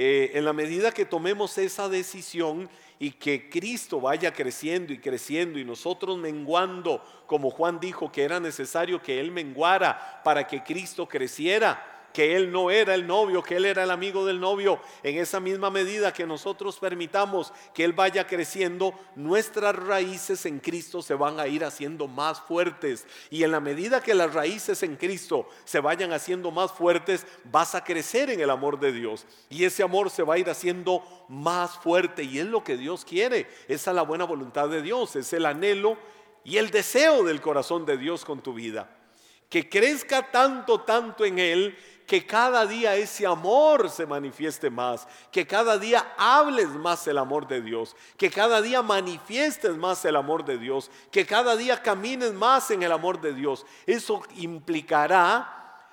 Eh, 0.00 0.38
en 0.38 0.44
la 0.44 0.52
medida 0.52 0.92
que 0.92 1.04
tomemos 1.04 1.58
esa 1.58 1.88
decisión 1.88 2.70
y 3.00 3.10
que 3.10 3.50
Cristo 3.50 4.00
vaya 4.00 4.32
creciendo 4.32 4.92
y 4.92 4.98
creciendo 4.98 5.58
y 5.58 5.64
nosotros 5.64 6.16
menguando, 6.18 7.04
como 7.26 7.50
Juan 7.50 7.80
dijo 7.80 8.12
que 8.12 8.22
era 8.22 8.38
necesario 8.38 9.02
que 9.02 9.18
Él 9.18 9.32
menguara 9.32 10.22
para 10.22 10.46
que 10.46 10.62
Cristo 10.62 11.08
creciera, 11.08 11.97
que 12.18 12.34
él 12.34 12.50
no 12.50 12.68
era 12.68 12.96
el 12.96 13.06
novio, 13.06 13.44
que 13.44 13.54
él 13.54 13.64
era 13.64 13.84
el 13.84 13.92
amigo 13.92 14.26
del 14.26 14.40
novio. 14.40 14.80
En 15.04 15.18
esa 15.18 15.38
misma 15.38 15.70
medida 15.70 16.12
que 16.12 16.26
nosotros 16.26 16.76
permitamos 16.76 17.52
que 17.72 17.84
él 17.84 17.92
vaya 17.92 18.26
creciendo, 18.26 18.92
nuestras 19.14 19.76
raíces 19.76 20.44
en 20.44 20.58
Cristo 20.58 21.00
se 21.00 21.14
van 21.14 21.38
a 21.38 21.46
ir 21.46 21.64
haciendo 21.64 22.08
más 22.08 22.40
fuertes. 22.40 23.06
Y 23.30 23.44
en 23.44 23.52
la 23.52 23.60
medida 23.60 24.02
que 24.02 24.16
las 24.16 24.34
raíces 24.34 24.82
en 24.82 24.96
Cristo 24.96 25.48
se 25.64 25.78
vayan 25.78 26.12
haciendo 26.12 26.50
más 26.50 26.72
fuertes, 26.72 27.24
vas 27.44 27.76
a 27.76 27.84
crecer 27.84 28.30
en 28.30 28.40
el 28.40 28.50
amor 28.50 28.80
de 28.80 28.90
Dios. 28.90 29.24
Y 29.48 29.62
ese 29.62 29.84
amor 29.84 30.10
se 30.10 30.24
va 30.24 30.34
a 30.34 30.38
ir 30.38 30.50
haciendo 30.50 31.04
más 31.28 31.78
fuerte. 31.78 32.24
Y 32.24 32.40
es 32.40 32.46
lo 32.46 32.64
que 32.64 32.76
Dios 32.76 33.04
quiere. 33.04 33.46
Esa 33.68 33.92
es 33.92 33.94
la 33.94 34.02
buena 34.02 34.24
voluntad 34.24 34.68
de 34.68 34.82
Dios. 34.82 35.14
Es 35.14 35.32
el 35.34 35.46
anhelo 35.46 35.96
y 36.42 36.56
el 36.56 36.72
deseo 36.72 37.22
del 37.22 37.40
corazón 37.40 37.86
de 37.86 37.96
Dios 37.96 38.24
con 38.24 38.42
tu 38.42 38.54
vida. 38.54 38.90
Que 39.48 39.66
crezca 39.70 40.30
tanto, 40.30 40.80
tanto 40.82 41.24
en 41.24 41.38
Él, 41.38 41.74
que 42.08 42.26
cada 42.26 42.66
día 42.66 42.96
ese 42.96 43.26
amor 43.26 43.88
se 43.90 44.06
manifieste 44.06 44.70
más, 44.70 45.06
que 45.30 45.46
cada 45.46 45.78
día 45.78 46.14
hables 46.16 46.70
más 46.70 47.06
el 47.06 47.18
amor 47.18 47.46
de 47.46 47.60
Dios, 47.60 47.94
que 48.16 48.30
cada 48.30 48.60
día 48.60 48.82
manifiestes 48.82 49.76
más 49.76 50.04
el 50.04 50.16
amor 50.16 50.44
de 50.44 50.58
Dios, 50.58 50.90
que 51.12 51.24
cada 51.24 51.54
día 51.56 51.80
camines 51.80 52.32
más 52.32 52.72
en 52.72 52.82
el 52.82 52.90
amor 52.90 53.20
de 53.20 53.32
Dios. 53.32 53.64
Eso 53.86 54.22
implicará 54.36 55.86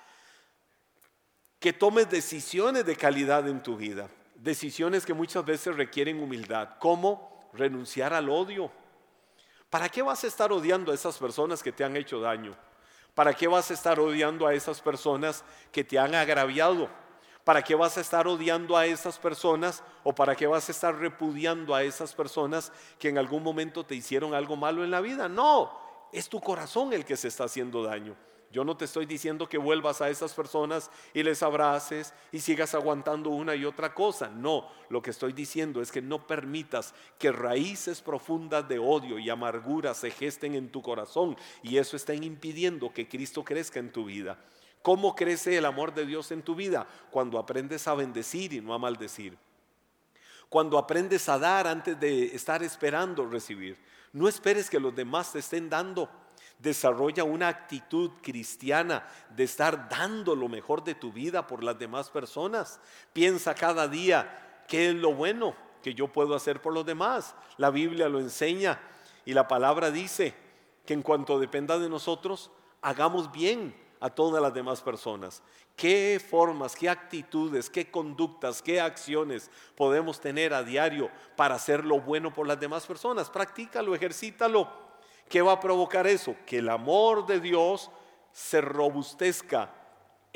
que 1.60 1.72
tomes 1.72 2.10
decisiones 2.10 2.84
de 2.84 2.96
calidad 2.96 3.46
en 3.46 3.62
tu 3.62 3.76
vida, 3.76 4.08
decisiones 4.34 5.06
que 5.06 5.14
muchas 5.14 5.44
veces 5.44 5.76
requieren 5.76 6.20
humildad, 6.20 6.70
como 6.80 7.48
renunciar 7.52 8.12
al 8.12 8.28
odio 8.28 8.72
¿Para 9.70 9.88
qué 9.88 10.02
vas 10.02 10.22
a 10.24 10.26
estar 10.26 10.52
odiando 10.52 10.92
a 10.92 10.94
esas 10.94 11.18
personas 11.18 11.62
que 11.62 11.72
te 11.72 11.84
han 11.84 11.96
hecho 11.96 12.20
daño? 12.20 12.56
¿Para 13.16 13.32
qué 13.32 13.48
vas 13.48 13.70
a 13.70 13.72
estar 13.72 13.98
odiando 13.98 14.46
a 14.46 14.52
esas 14.52 14.82
personas 14.82 15.42
que 15.72 15.82
te 15.82 15.98
han 15.98 16.14
agraviado? 16.14 16.90
¿Para 17.44 17.62
qué 17.62 17.74
vas 17.74 17.96
a 17.96 18.02
estar 18.02 18.28
odiando 18.28 18.76
a 18.76 18.84
esas 18.84 19.18
personas 19.18 19.82
o 20.04 20.14
para 20.14 20.36
qué 20.36 20.46
vas 20.46 20.68
a 20.68 20.72
estar 20.72 20.94
repudiando 20.94 21.74
a 21.74 21.82
esas 21.82 22.14
personas 22.14 22.70
que 22.98 23.08
en 23.08 23.16
algún 23.16 23.42
momento 23.42 23.86
te 23.86 23.94
hicieron 23.94 24.34
algo 24.34 24.54
malo 24.54 24.84
en 24.84 24.90
la 24.90 25.00
vida? 25.00 25.30
No, 25.30 25.72
es 26.12 26.28
tu 26.28 26.42
corazón 26.42 26.92
el 26.92 27.06
que 27.06 27.16
se 27.16 27.28
está 27.28 27.44
haciendo 27.44 27.82
daño. 27.82 28.14
Yo 28.52 28.64
no 28.64 28.76
te 28.76 28.84
estoy 28.84 29.06
diciendo 29.06 29.48
que 29.48 29.58
vuelvas 29.58 30.00
a 30.00 30.08
esas 30.08 30.32
personas 30.32 30.90
y 31.12 31.22
les 31.22 31.42
abraces 31.42 32.14
y 32.32 32.40
sigas 32.40 32.74
aguantando 32.74 33.30
una 33.30 33.54
y 33.54 33.64
otra 33.64 33.92
cosa. 33.92 34.28
No, 34.28 34.68
lo 34.88 35.02
que 35.02 35.10
estoy 35.10 35.32
diciendo 35.32 35.82
es 35.82 35.90
que 35.90 36.00
no 36.00 36.26
permitas 36.26 36.94
que 37.18 37.32
raíces 37.32 38.00
profundas 38.00 38.68
de 38.68 38.78
odio 38.78 39.18
y 39.18 39.28
amargura 39.28 39.94
se 39.94 40.10
gesten 40.10 40.54
en 40.54 40.70
tu 40.70 40.80
corazón 40.80 41.36
y 41.62 41.76
eso 41.78 41.96
está 41.96 42.14
impidiendo 42.14 42.92
que 42.92 43.08
Cristo 43.08 43.44
crezca 43.44 43.80
en 43.80 43.92
tu 43.92 44.04
vida. 44.04 44.38
¿Cómo 44.82 45.16
crece 45.16 45.56
el 45.56 45.64
amor 45.64 45.92
de 45.92 46.06
Dios 46.06 46.30
en 46.30 46.42
tu 46.42 46.54
vida? 46.54 46.86
Cuando 47.10 47.40
aprendes 47.40 47.88
a 47.88 47.94
bendecir 47.94 48.52
y 48.52 48.60
no 48.60 48.72
a 48.72 48.78
maldecir. 48.78 49.36
Cuando 50.48 50.78
aprendes 50.78 51.28
a 51.28 51.40
dar 51.40 51.66
antes 51.66 51.98
de 51.98 52.26
estar 52.26 52.62
esperando 52.62 53.26
recibir. 53.26 53.76
No 54.12 54.28
esperes 54.28 54.70
que 54.70 54.78
los 54.78 54.94
demás 54.94 55.32
te 55.32 55.40
estén 55.40 55.68
dando. 55.68 56.08
Desarrolla 56.58 57.24
una 57.24 57.48
actitud 57.48 58.10
cristiana 58.22 59.06
de 59.30 59.44
estar 59.44 59.88
dando 59.88 60.34
lo 60.34 60.48
mejor 60.48 60.82
de 60.82 60.94
tu 60.94 61.12
vida 61.12 61.46
por 61.46 61.62
las 61.62 61.78
demás 61.78 62.10
personas. 62.10 62.80
Piensa 63.12 63.54
cada 63.54 63.88
día 63.88 64.64
qué 64.66 64.88
es 64.90 64.94
lo 64.94 65.14
bueno 65.14 65.54
que 65.82 65.94
yo 65.94 66.08
puedo 66.08 66.34
hacer 66.34 66.60
por 66.60 66.72
los 66.72 66.84
demás. 66.84 67.34
La 67.58 67.70
Biblia 67.70 68.08
lo 68.08 68.18
enseña 68.18 68.80
y 69.24 69.34
la 69.34 69.46
palabra 69.46 69.90
dice 69.90 70.34
que 70.84 70.94
en 70.94 71.02
cuanto 71.02 71.38
dependa 71.38 71.78
de 71.78 71.88
nosotros, 71.88 72.50
hagamos 72.80 73.30
bien 73.32 73.74
a 74.00 74.10
todas 74.10 74.42
las 74.42 74.54
demás 74.54 74.80
personas. 74.80 75.42
¿Qué 75.74 76.20
formas, 76.30 76.74
qué 76.74 76.88
actitudes, 76.88 77.68
qué 77.68 77.90
conductas, 77.90 78.62
qué 78.62 78.80
acciones 78.80 79.50
podemos 79.74 80.20
tener 80.20 80.54
a 80.54 80.62
diario 80.62 81.10
para 81.36 81.56
hacer 81.56 81.84
lo 81.84 82.00
bueno 82.00 82.32
por 82.32 82.46
las 82.46 82.58
demás 82.58 82.86
personas? 82.86 83.28
Practícalo, 83.28 83.94
ejercítalo. 83.94 84.85
¿Qué 85.28 85.42
va 85.42 85.52
a 85.52 85.60
provocar 85.60 86.06
eso? 86.06 86.36
Que 86.46 86.58
el 86.58 86.68
amor 86.68 87.26
de 87.26 87.40
Dios 87.40 87.90
se 88.32 88.60
robustezca 88.60 89.72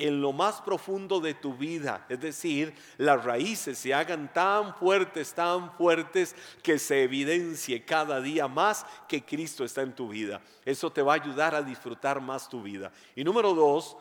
en 0.01 0.23
lo 0.23 0.33
más 0.33 0.63
profundo 0.63 1.21
de 1.21 1.35
tu 1.35 1.55
vida, 1.55 2.07
es 2.09 2.19
decir, 2.21 2.75
las 2.97 3.23
raíces 3.23 3.77
se 3.77 3.93
hagan 3.93 4.33
tan 4.33 4.75
fuertes, 4.77 5.35
tan 5.35 5.77
fuertes, 5.77 6.35
que 6.63 6.79
se 6.79 7.03
evidencie 7.03 7.85
cada 7.85 8.21
día 8.23 8.49
más 8.49 8.87
que 9.07 9.23
Cristo 9.23 9.63
está 9.63 9.83
en 9.83 9.95
tu 9.95 10.09
vida. 10.09 10.41
Eso 10.65 10.91
te 10.91 11.03
va 11.03 11.13
a 11.13 11.17
ayudar 11.17 11.55
a 11.55 11.63
disfrutar 11.63 12.19
más 12.21 12.49
tu 12.49 12.63
vida. 12.63 12.91
Y 13.15 13.25
número 13.25 13.53
dos, 13.53 13.99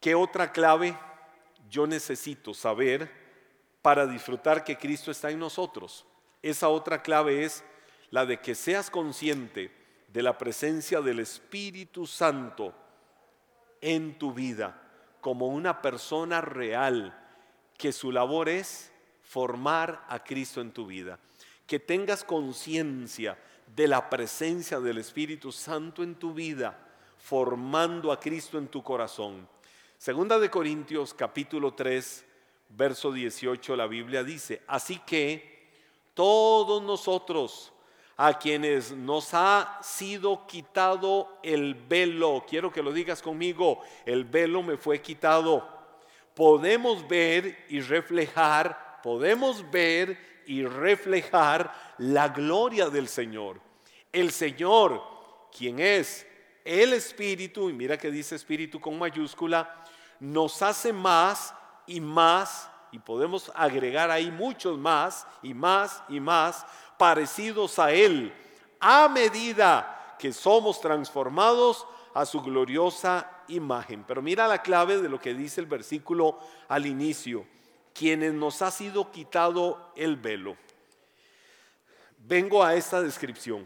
¿qué 0.00 0.14
otra 0.14 0.52
clave 0.52 0.96
yo 1.68 1.88
necesito 1.88 2.54
saber 2.54 3.10
para 3.82 4.06
disfrutar 4.06 4.62
que 4.62 4.78
Cristo 4.78 5.10
está 5.10 5.30
en 5.30 5.40
nosotros? 5.40 6.06
Esa 6.42 6.68
otra 6.68 7.02
clave 7.02 7.44
es 7.44 7.64
la 8.10 8.26
de 8.26 8.40
que 8.40 8.54
seas 8.54 8.90
consciente 8.90 9.70
de 10.12 10.22
la 10.22 10.38
presencia 10.38 11.00
del 11.00 11.20
Espíritu 11.20 12.06
Santo 12.06 12.72
en 13.80 14.18
tu 14.18 14.32
vida 14.32 14.82
como 15.20 15.48
una 15.48 15.82
persona 15.82 16.40
real, 16.40 17.12
que 17.76 17.92
su 17.92 18.12
labor 18.12 18.48
es 18.48 18.92
formar 19.22 20.04
a 20.08 20.22
Cristo 20.22 20.60
en 20.60 20.70
tu 20.70 20.86
vida. 20.86 21.18
Que 21.66 21.80
tengas 21.80 22.22
conciencia 22.22 23.36
de 23.74 23.88
la 23.88 24.08
presencia 24.08 24.78
del 24.78 24.98
Espíritu 24.98 25.50
Santo 25.50 26.02
en 26.02 26.14
tu 26.14 26.32
vida, 26.32 26.78
formando 27.18 28.12
a 28.12 28.20
Cristo 28.20 28.56
en 28.56 28.68
tu 28.68 28.82
corazón. 28.82 29.48
Segunda 29.98 30.38
de 30.38 30.48
Corintios 30.48 31.12
capítulo 31.12 31.74
3, 31.74 32.24
verso 32.70 33.10
18, 33.10 33.74
la 33.74 33.86
Biblia 33.86 34.22
dice, 34.22 34.62
así 34.68 35.00
que 35.00 35.70
todos 36.14 36.82
nosotros, 36.82 37.72
a 38.16 38.38
quienes 38.38 38.92
nos 38.92 39.34
ha 39.34 39.78
sido 39.82 40.46
quitado 40.46 41.38
el 41.42 41.74
velo. 41.74 42.44
Quiero 42.48 42.72
que 42.72 42.82
lo 42.82 42.92
digas 42.92 43.20
conmigo, 43.20 43.80
el 44.04 44.24
velo 44.24 44.62
me 44.62 44.76
fue 44.76 45.02
quitado. 45.02 45.68
Podemos 46.34 47.06
ver 47.06 47.66
y 47.68 47.80
reflejar, 47.80 49.00
podemos 49.02 49.70
ver 49.70 50.42
y 50.46 50.64
reflejar 50.64 51.72
la 51.98 52.28
gloria 52.28 52.88
del 52.88 53.08
Señor. 53.08 53.60
El 54.12 54.30
Señor, 54.30 55.02
quien 55.56 55.78
es 55.78 56.26
el 56.64 56.94
Espíritu, 56.94 57.68
y 57.68 57.72
mira 57.72 57.98
que 57.98 58.10
dice 58.10 58.34
Espíritu 58.34 58.80
con 58.80 58.98
mayúscula, 58.98 59.84
nos 60.20 60.62
hace 60.62 60.92
más 60.92 61.54
y 61.86 62.00
más, 62.00 62.70
y 62.92 62.98
podemos 62.98 63.50
agregar 63.54 64.10
ahí 64.10 64.30
muchos 64.30 64.78
más 64.78 65.26
y 65.42 65.54
más 65.54 66.02
y 66.08 66.20
más, 66.20 66.64
parecidos 66.98 67.78
a 67.78 67.92
Él, 67.92 68.32
a 68.80 69.08
medida 69.08 70.16
que 70.18 70.32
somos 70.32 70.80
transformados 70.80 71.86
a 72.14 72.24
su 72.24 72.40
gloriosa 72.40 73.30
imagen. 73.48 74.04
Pero 74.04 74.22
mira 74.22 74.48
la 74.48 74.62
clave 74.62 75.00
de 75.00 75.08
lo 75.08 75.20
que 75.20 75.34
dice 75.34 75.60
el 75.60 75.66
versículo 75.66 76.38
al 76.68 76.86
inicio, 76.86 77.46
quienes 77.92 78.32
nos 78.32 78.62
ha 78.62 78.70
sido 78.70 79.10
quitado 79.10 79.92
el 79.96 80.16
velo. 80.16 80.56
Vengo 82.18 82.64
a 82.64 82.74
esta 82.74 83.02
descripción. 83.02 83.64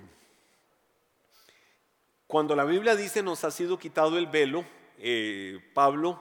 Cuando 2.26 2.54
la 2.54 2.64
Biblia 2.64 2.94
dice 2.94 3.22
nos 3.22 3.44
ha 3.44 3.50
sido 3.50 3.78
quitado 3.78 4.18
el 4.18 4.26
velo, 4.26 4.64
eh, 4.98 5.58
Pablo 5.74 6.20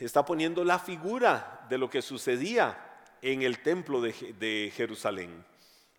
está 0.00 0.24
poniendo 0.24 0.64
la 0.64 0.78
figura 0.78 1.57
de 1.68 1.78
lo 1.78 1.90
que 1.90 2.02
sucedía 2.02 2.78
en 3.22 3.42
el 3.42 3.62
templo 3.62 4.00
de 4.00 4.72
Jerusalén. 4.74 5.44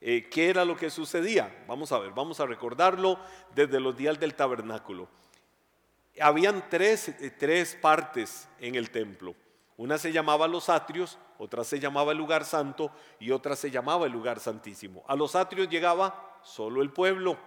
Eh, 0.02 0.30
¿Qué 0.30 0.50
era 0.50 0.64
lo 0.64 0.78
que 0.78 0.90
sucedía? 0.90 1.66
Vamos 1.68 1.92
a 1.92 2.00
ver, 2.00 2.12
vamos 2.12 2.40
a 2.40 2.46
recordarlo 2.46 3.20
desde 3.54 3.82
los 3.82 3.98
días 3.98 4.18
del 4.20 4.34
tabernáculo. 4.34 5.10
Habían 6.22 6.70
tres, 6.70 7.10
eh, 7.10 7.34
tres 7.38 7.76
partes 7.76 8.48
en 8.60 8.76
el 8.76 8.92
templo. 8.92 9.36
Una 9.76 9.98
se 9.98 10.12
llamaba 10.12 10.48
los 10.48 10.70
atrios, 10.70 11.18
otra 11.38 11.64
se 11.64 11.80
llamaba 11.80 12.14
el 12.14 12.18
lugar 12.18 12.46
santo 12.46 12.92
y 13.20 13.32
otra 13.32 13.56
se 13.56 13.72
llamaba 13.72 14.06
el 14.06 14.12
lugar 14.14 14.40
santísimo. 14.40 15.04
A 15.08 15.16
los 15.16 15.36
atrios 15.36 15.70
llegaba 15.70 16.40
solo 16.44 16.82
el 16.82 16.92
pueblo. 16.92 17.38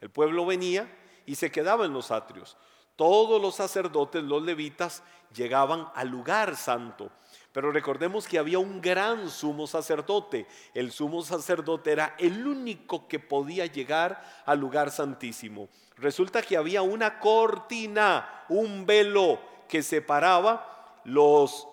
El 0.00 0.10
pueblo 0.10 0.44
venía 0.44 0.90
y 1.24 1.34
se 1.34 1.50
quedaba 1.50 1.86
en 1.86 1.92
los 1.92 2.10
atrios. 2.10 2.56
Todos 2.96 3.40
los 3.40 3.54
sacerdotes, 3.54 4.22
los 4.22 4.42
levitas, 4.42 5.02
llegaban 5.34 5.88
al 5.94 6.08
lugar 6.08 6.56
santo. 6.56 7.10
Pero 7.52 7.72
recordemos 7.72 8.28
que 8.28 8.38
había 8.38 8.58
un 8.60 8.80
gran 8.80 9.28
sumo 9.28 9.66
sacerdote. 9.66 10.46
El 10.72 10.92
sumo 10.92 11.22
sacerdote 11.22 11.90
era 11.90 12.14
el 12.18 12.46
único 12.46 13.08
que 13.08 13.18
podía 13.18 13.66
llegar 13.66 14.22
al 14.46 14.60
lugar 14.60 14.90
santísimo. 14.90 15.68
Resulta 15.96 16.42
que 16.42 16.56
había 16.56 16.82
una 16.82 17.18
cortina, 17.18 18.44
un 18.48 18.86
velo 18.86 19.40
que 19.68 19.82
separaba 19.82 21.00
los, 21.04 21.66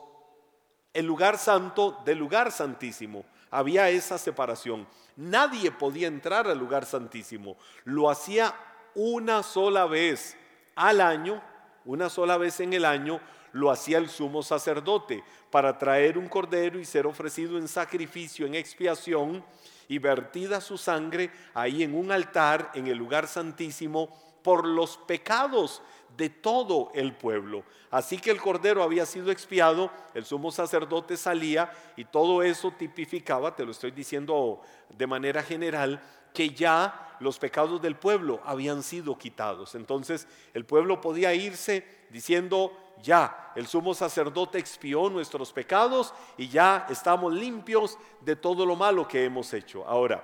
el 0.93 1.05
lugar 1.05 1.37
santo 1.37 2.01
del 2.03 2.17
lugar 2.17 2.51
santísimo. 2.51 3.23
Había 3.51 3.89
esa 3.89 4.17
separación. 4.17 4.87
Nadie 5.15 5.71
podía 5.71 6.07
entrar 6.07 6.47
al 6.47 6.57
lugar 6.57 6.85
santísimo. 6.85 7.55
Lo 7.83 8.09
hacía 8.09 8.53
una 8.95 9.43
sola 9.43 9.85
vez 9.85 10.35
al 10.75 11.01
año, 11.01 11.41
una 11.85 12.09
sola 12.09 12.37
vez 12.37 12.59
en 12.59 12.73
el 12.73 12.83
año, 12.83 13.21
lo 13.57 13.71
hacía 13.71 13.97
el 13.97 14.09
sumo 14.09 14.43
sacerdote 14.43 15.23
para 15.49 15.77
traer 15.77 16.17
un 16.17 16.29
cordero 16.29 16.79
y 16.79 16.85
ser 16.85 17.07
ofrecido 17.07 17.57
en 17.57 17.67
sacrificio, 17.67 18.45
en 18.45 18.55
expiación, 18.55 19.43
y 19.87 19.99
vertida 19.99 20.61
su 20.61 20.77
sangre 20.77 21.31
ahí 21.53 21.81
en 21.81 21.95
un 21.95 22.11
altar 22.11 22.71
en 22.73 22.87
el 22.87 22.97
lugar 22.97 23.27
santísimo 23.27 24.09
por 24.43 24.67
los 24.67 24.97
pecados 24.97 25.81
de 26.15 26.29
todo 26.29 26.91
el 26.93 27.15
pueblo. 27.15 27.63
Así 27.89 28.17
que 28.17 28.31
el 28.31 28.41
cordero 28.41 28.83
había 28.83 29.05
sido 29.05 29.31
expiado, 29.31 29.91
el 30.13 30.25
sumo 30.25 30.51
sacerdote 30.51 31.15
salía 31.15 31.71
y 31.95 32.05
todo 32.05 32.43
eso 32.43 32.71
tipificaba, 32.71 33.55
te 33.55 33.65
lo 33.65 33.71
estoy 33.71 33.91
diciendo 33.91 34.61
de 34.89 35.07
manera 35.07 35.41
general, 35.41 36.01
que 36.33 36.49
ya 36.49 37.15
los 37.19 37.39
pecados 37.39 37.81
del 37.81 37.95
pueblo 37.95 38.41
habían 38.43 38.83
sido 38.83 39.17
quitados. 39.17 39.73
Entonces 39.75 40.27
el 40.53 40.65
pueblo 40.65 41.01
podía 41.01 41.33
irse 41.33 41.87
diciendo, 42.09 42.77
ya, 43.01 43.51
el 43.55 43.67
sumo 43.67 43.93
sacerdote 43.93 44.57
expió 44.59 45.09
nuestros 45.09 45.51
pecados 45.51 46.13
y 46.37 46.47
ya 46.47 46.85
estamos 46.89 47.33
limpios 47.33 47.97
de 48.21 48.35
todo 48.35 48.65
lo 48.65 48.75
malo 48.75 49.07
que 49.07 49.23
hemos 49.25 49.53
hecho. 49.53 49.87
Ahora, 49.87 50.23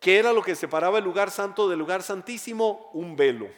¿qué 0.00 0.18
era 0.18 0.32
lo 0.32 0.42
que 0.42 0.54
separaba 0.54 0.98
el 0.98 1.04
lugar 1.04 1.30
santo 1.30 1.68
del 1.68 1.78
lugar 1.78 2.02
santísimo? 2.02 2.90
Un 2.92 3.16
velo. 3.16 3.48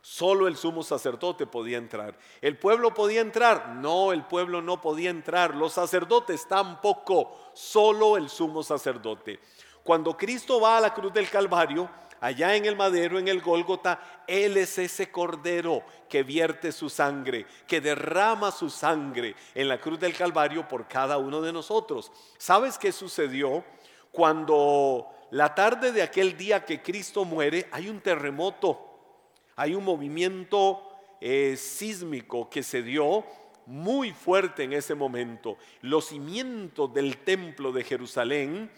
Solo 0.00 0.46
el 0.46 0.56
sumo 0.56 0.84
sacerdote 0.84 1.46
podía 1.46 1.78
entrar. 1.78 2.16
¿El 2.40 2.56
pueblo 2.56 2.94
podía 2.94 3.20
entrar? 3.20 3.70
No, 3.70 4.12
el 4.12 4.24
pueblo 4.24 4.62
no 4.62 4.80
podía 4.80 5.10
entrar. 5.10 5.56
Los 5.56 5.72
sacerdotes 5.72 6.46
tampoco, 6.46 7.36
solo 7.54 8.16
el 8.16 8.28
sumo 8.28 8.62
sacerdote. 8.62 9.40
Cuando 9.82 10.16
Cristo 10.16 10.60
va 10.60 10.78
a 10.78 10.80
la 10.80 10.94
cruz 10.94 11.12
del 11.12 11.28
Calvario, 11.28 11.90
allá 12.20 12.56
en 12.56 12.64
el 12.66 12.76
madero, 12.76 13.18
en 13.18 13.28
el 13.28 13.40
Gólgota, 13.40 14.24
Él 14.26 14.56
es 14.56 14.78
ese 14.78 15.10
cordero 15.10 15.82
que 16.08 16.22
vierte 16.22 16.72
su 16.72 16.88
sangre, 16.88 17.46
que 17.66 17.80
derrama 17.80 18.50
su 18.50 18.70
sangre 18.70 19.34
en 19.54 19.68
la 19.68 19.80
cruz 19.80 19.98
del 19.98 20.16
Calvario 20.16 20.68
por 20.68 20.88
cada 20.88 21.18
uno 21.18 21.40
de 21.40 21.52
nosotros. 21.52 22.12
¿Sabes 22.38 22.78
qué 22.78 22.92
sucedió 22.92 23.64
cuando 24.12 25.08
la 25.30 25.54
tarde 25.54 25.92
de 25.92 26.02
aquel 26.02 26.36
día 26.36 26.64
que 26.64 26.82
Cristo 26.82 27.24
muere 27.24 27.68
hay 27.72 27.88
un 27.88 28.00
terremoto, 28.00 28.80
hay 29.56 29.74
un 29.74 29.84
movimiento 29.84 30.82
eh, 31.20 31.56
sísmico 31.56 32.48
que 32.48 32.62
se 32.62 32.82
dio 32.82 33.24
muy 33.66 34.12
fuerte 34.12 34.62
en 34.62 34.72
ese 34.72 34.94
momento. 34.94 35.58
Los 35.82 36.06
cimientos 36.06 36.92
del 36.94 37.18
templo 37.18 37.72
de 37.72 37.84
Jerusalén 37.84 38.70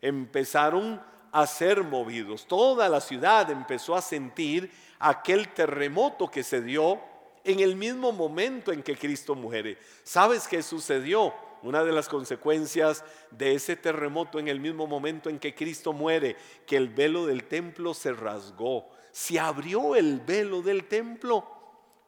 empezaron 0.00 1.02
a 1.32 1.46
ser 1.46 1.82
movidos. 1.82 2.46
Toda 2.46 2.88
la 2.88 3.00
ciudad 3.00 3.50
empezó 3.50 3.94
a 3.94 4.02
sentir 4.02 4.70
aquel 4.98 5.48
terremoto 5.48 6.30
que 6.30 6.42
se 6.42 6.60
dio 6.62 7.00
en 7.44 7.60
el 7.60 7.76
mismo 7.76 8.12
momento 8.12 8.72
en 8.72 8.82
que 8.82 8.96
Cristo 8.96 9.34
muere. 9.34 9.78
¿Sabes 10.02 10.48
qué 10.48 10.62
sucedió? 10.62 11.32
Una 11.62 11.84
de 11.84 11.92
las 11.92 12.08
consecuencias 12.08 13.04
de 13.30 13.54
ese 13.54 13.76
terremoto 13.76 14.38
en 14.38 14.48
el 14.48 14.60
mismo 14.60 14.86
momento 14.86 15.30
en 15.30 15.38
que 15.38 15.54
Cristo 15.54 15.92
muere, 15.92 16.36
que 16.66 16.76
el 16.76 16.88
velo 16.88 17.26
del 17.26 17.44
templo 17.44 17.94
se 17.94 18.12
rasgó. 18.12 18.88
Se 19.10 19.40
abrió 19.40 19.96
el 19.96 20.20
velo 20.20 20.62
del 20.62 20.84
templo. 20.84 21.46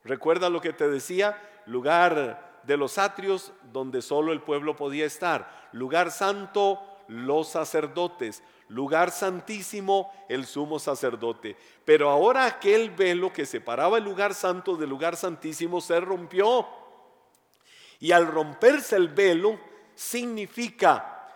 Recuerda 0.05 0.51
lo 0.51 0.61
que 0.61 0.73
te 0.73 0.89
decía, 0.89 1.41
lugar 1.67 2.61
de 2.65 2.77
los 2.77 2.99
atrios 2.99 3.53
donde 3.73 4.03
solo 4.03 4.33
el 4.33 4.43
pueblo 4.43 4.77
podía 4.77 5.07
estar, 5.07 5.69
lugar 5.73 6.11
santo, 6.11 6.79
los 7.09 7.49
sacerdotes, 7.49 8.43
lugar 8.69 9.11
santísimo 9.11 10.13
el 10.29 10.47
sumo 10.47 10.79
sacerdote. 10.79 11.57
Pero 11.85 12.11
ahora 12.11 12.45
aquel 12.45 12.91
velo 12.91 13.33
que 13.33 13.47
separaba 13.47 13.99
el 13.99 14.05
lugar 14.05 14.35
santo 14.35 14.77
del 14.77 14.91
lugar 14.91 15.17
santísimo 15.17 15.81
se 15.81 15.99
rompió. 16.01 16.67
Y 17.99 18.13
al 18.13 18.27
romperse 18.27 18.97
el 18.97 19.09
velo 19.09 19.59
significa 19.95 21.27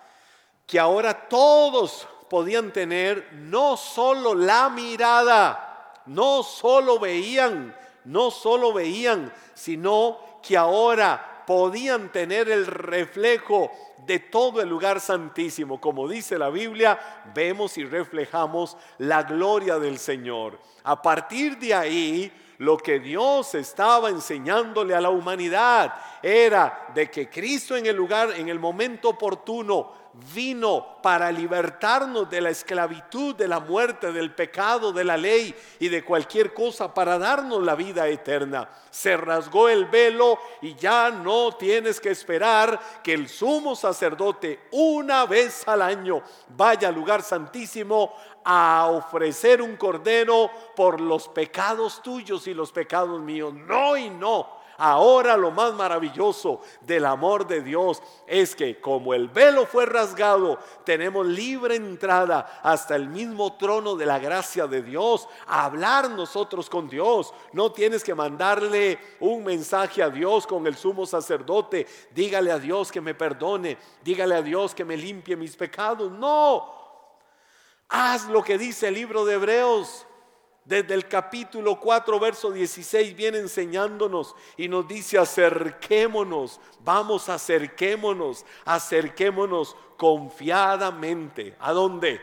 que 0.66 0.78
ahora 0.78 1.28
todos 1.28 2.06
podían 2.30 2.72
tener 2.72 3.30
no 3.32 3.76
solo 3.76 4.34
la 4.34 4.70
mirada, 4.70 6.02
no 6.06 6.42
solo 6.42 6.98
veían, 6.98 7.76
no 8.04 8.30
solo 8.30 8.72
veían, 8.72 9.32
sino 9.54 10.18
que 10.42 10.56
ahora 10.56 11.44
podían 11.46 12.10
tener 12.10 12.48
el 12.48 12.66
reflejo 12.66 13.70
de 14.06 14.18
todo 14.18 14.60
el 14.60 14.68
lugar 14.68 15.00
santísimo. 15.00 15.80
Como 15.80 16.08
dice 16.08 16.38
la 16.38 16.50
Biblia, 16.50 16.98
vemos 17.34 17.78
y 17.78 17.84
reflejamos 17.84 18.76
la 18.98 19.22
gloria 19.22 19.78
del 19.78 19.98
Señor. 19.98 20.58
A 20.84 21.00
partir 21.00 21.58
de 21.58 21.74
ahí, 21.74 22.32
lo 22.58 22.76
que 22.76 23.00
Dios 23.00 23.54
estaba 23.54 24.08
enseñándole 24.08 24.94
a 24.94 25.00
la 25.00 25.10
humanidad 25.10 25.94
era 26.22 26.90
de 26.94 27.10
que 27.10 27.28
Cristo 27.28 27.76
en 27.76 27.86
el 27.86 27.96
lugar, 27.96 28.32
en 28.36 28.48
el 28.48 28.58
momento 28.58 29.10
oportuno, 29.10 30.01
vino 30.14 30.98
para 31.02 31.32
libertarnos 31.32 32.28
de 32.28 32.40
la 32.40 32.50
esclavitud, 32.50 33.34
de 33.34 33.48
la 33.48 33.60
muerte, 33.60 34.12
del 34.12 34.34
pecado, 34.34 34.92
de 34.92 35.04
la 35.04 35.16
ley 35.16 35.54
y 35.80 35.88
de 35.88 36.04
cualquier 36.04 36.52
cosa 36.52 36.92
para 36.92 37.18
darnos 37.18 37.62
la 37.62 37.74
vida 37.74 38.06
eterna. 38.08 38.68
Se 38.90 39.16
rasgó 39.16 39.68
el 39.68 39.86
velo 39.86 40.38
y 40.60 40.74
ya 40.74 41.10
no 41.10 41.52
tienes 41.52 41.98
que 41.98 42.10
esperar 42.10 42.78
que 43.02 43.14
el 43.14 43.28
sumo 43.28 43.74
sacerdote 43.74 44.60
una 44.72 45.24
vez 45.24 45.66
al 45.66 45.80
año 45.80 46.22
vaya 46.48 46.88
al 46.88 46.94
lugar 46.94 47.22
santísimo 47.22 48.14
a 48.44 48.88
ofrecer 48.90 49.62
un 49.62 49.76
cordero 49.76 50.50
por 50.76 51.00
los 51.00 51.28
pecados 51.28 52.02
tuyos 52.02 52.46
y 52.46 52.54
los 52.54 52.70
pecados 52.70 53.20
míos. 53.20 53.54
No 53.54 53.96
y 53.96 54.10
no. 54.10 54.61
Ahora 54.78 55.36
lo 55.36 55.50
más 55.50 55.74
maravilloso 55.74 56.60
del 56.80 57.04
amor 57.04 57.46
de 57.46 57.62
Dios 57.62 58.02
es 58.26 58.56
que 58.56 58.80
como 58.80 59.14
el 59.14 59.28
velo 59.28 59.66
fue 59.66 59.86
rasgado, 59.86 60.58
tenemos 60.84 61.26
libre 61.26 61.76
entrada 61.76 62.60
hasta 62.62 62.96
el 62.96 63.08
mismo 63.08 63.54
trono 63.56 63.96
de 63.96 64.06
la 64.06 64.18
gracia 64.18 64.66
de 64.66 64.82
Dios, 64.82 65.28
hablar 65.46 66.10
nosotros 66.10 66.70
con 66.70 66.88
Dios. 66.88 67.32
No 67.52 67.72
tienes 67.72 68.02
que 68.02 68.14
mandarle 68.14 68.98
un 69.20 69.44
mensaje 69.44 70.02
a 70.02 70.10
Dios 70.10 70.46
con 70.46 70.66
el 70.66 70.76
sumo 70.76 71.06
sacerdote, 71.06 71.86
dígale 72.14 72.50
a 72.50 72.58
Dios 72.58 72.90
que 72.90 73.00
me 73.00 73.14
perdone, 73.14 73.76
dígale 74.02 74.34
a 74.34 74.42
Dios 74.42 74.74
que 74.74 74.84
me 74.84 74.96
limpie 74.96 75.36
mis 75.36 75.56
pecados. 75.56 76.10
No, 76.10 76.72
haz 77.88 78.26
lo 78.28 78.42
que 78.42 78.58
dice 78.58 78.88
el 78.88 78.94
libro 78.94 79.24
de 79.24 79.34
Hebreos. 79.34 80.06
Desde 80.64 80.94
el 80.94 81.08
capítulo 81.08 81.80
4, 81.80 82.20
verso 82.20 82.52
16 82.52 83.16
viene 83.16 83.38
enseñándonos 83.38 84.36
y 84.56 84.68
nos 84.68 84.86
dice 84.86 85.18
acerquémonos, 85.18 86.60
vamos, 86.84 87.28
acerquémonos, 87.28 88.44
acerquémonos 88.64 89.76
confiadamente. 89.96 91.56
¿A 91.58 91.72
dónde? 91.72 92.20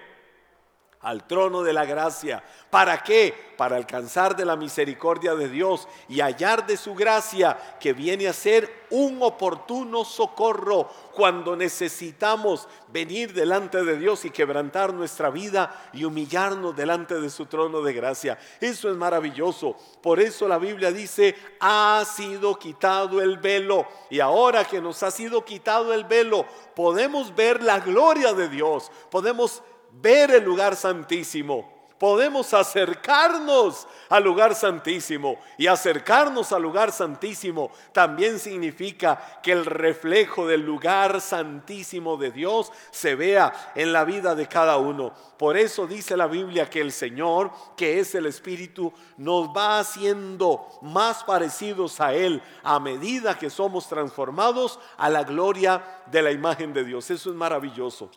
Al 1.01 1.25
trono 1.27 1.63
de 1.63 1.71
la 1.71 1.85
gracia. 1.85 2.43
¿Para 2.69 3.01
qué? 3.03 3.53
Para 3.57 3.77
alcanzar 3.77 4.35
de 4.35 4.45
la 4.45 4.57
misericordia 4.57 5.33
de 5.33 5.47
Dios 5.47 5.87
y 6.09 6.19
hallar 6.19 6.67
de 6.67 6.75
su 6.75 6.93
gracia 6.93 7.57
que 7.79 7.93
viene 7.93 8.27
a 8.27 8.33
ser 8.33 8.79
un 8.89 9.21
oportuno 9.21 10.03
socorro 10.03 10.89
cuando 11.13 11.55
necesitamos 11.55 12.67
venir 12.89 13.33
delante 13.33 13.83
de 13.83 13.97
Dios 13.97 14.25
y 14.25 14.29
quebrantar 14.29 14.93
nuestra 14.93 15.29
vida 15.29 15.89
y 15.93 16.03
humillarnos 16.03 16.75
delante 16.75 17.19
de 17.19 17.29
su 17.29 17.45
trono 17.45 17.81
de 17.81 17.93
gracia. 17.93 18.37
Eso 18.59 18.89
es 18.89 18.95
maravilloso. 18.95 19.75
Por 20.01 20.19
eso 20.19 20.47
la 20.47 20.57
Biblia 20.57 20.91
dice, 20.91 21.35
ha 21.59 22.03
sido 22.05 22.57
quitado 22.57 23.21
el 23.21 23.37
velo. 23.37 23.87
Y 24.09 24.19
ahora 24.19 24.65
que 24.65 24.81
nos 24.81 25.03
ha 25.03 25.11
sido 25.11 25.45
quitado 25.45 25.93
el 25.93 26.05
velo, 26.05 26.45
podemos 26.75 27.35
ver 27.35 27.61
la 27.63 27.79
gloria 27.79 28.33
de 28.33 28.49
Dios. 28.49 28.91
Podemos 29.11 29.61
ver 29.91 30.31
el 30.31 30.43
lugar 30.43 30.75
santísimo 30.75 31.79
podemos 31.99 32.53
acercarnos 32.53 33.85
al 34.07 34.23
lugar 34.23 34.55
santísimo. 34.55 35.37
Y 35.57 35.67
acercarnos 35.67 36.51
al 36.53 36.63
lugar 36.63 36.91
santísimo 36.91 37.69
también 37.91 38.39
significa 38.39 39.39
que 39.43 39.51
el 39.51 39.65
reflejo 39.65 40.47
del 40.47 40.61
lugar 40.61 41.21
santísimo 41.21 42.17
de 42.17 42.31
Dios 42.31 42.71
se 42.89 43.15
vea 43.15 43.73
en 43.75 43.93
la 43.93 44.05
vida 44.05 44.33
de 44.33 44.47
cada 44.47 44.77
uno. 44.77 45.13
Por 45.37 45.57
eso 45.57 45.85
dice 45.85 46.17
la 46.17 46.27
Biblia 46.27 46.69
que 46.69 46.81
el 46.81 46.91
Señor, 46.91 47.51
que 47.75 47.99
es 47.99 48.15
el 48.15 48.25
Espíritu, 48.25 48.91
nos 49.17 49.49
va 49.49 49.79
haciendo 49.79 50.65
más 50.81 51.23
parecidos 51.25 51.99
a 51.99 52.13
Él 52.13 52.41
a 52.63 52.79
medida 52.79 53.37
que 53.37 53.49
somos 53.49 53.87
transformados 53.87 54.79
a 54.97 55.09
la 55.09 55.23
gloria 55.23 55.83
de 56.07 56.21
la 56.21 56.31
imagen 56.31 56.73
de 56.73 56.85
Dios. 56.85 57.11
Eso 57.11 57.29
es 57.29 57.35
maravilloso. 57.35 58.09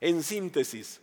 En 0.00 0.22
síntesis, 0.22 1.00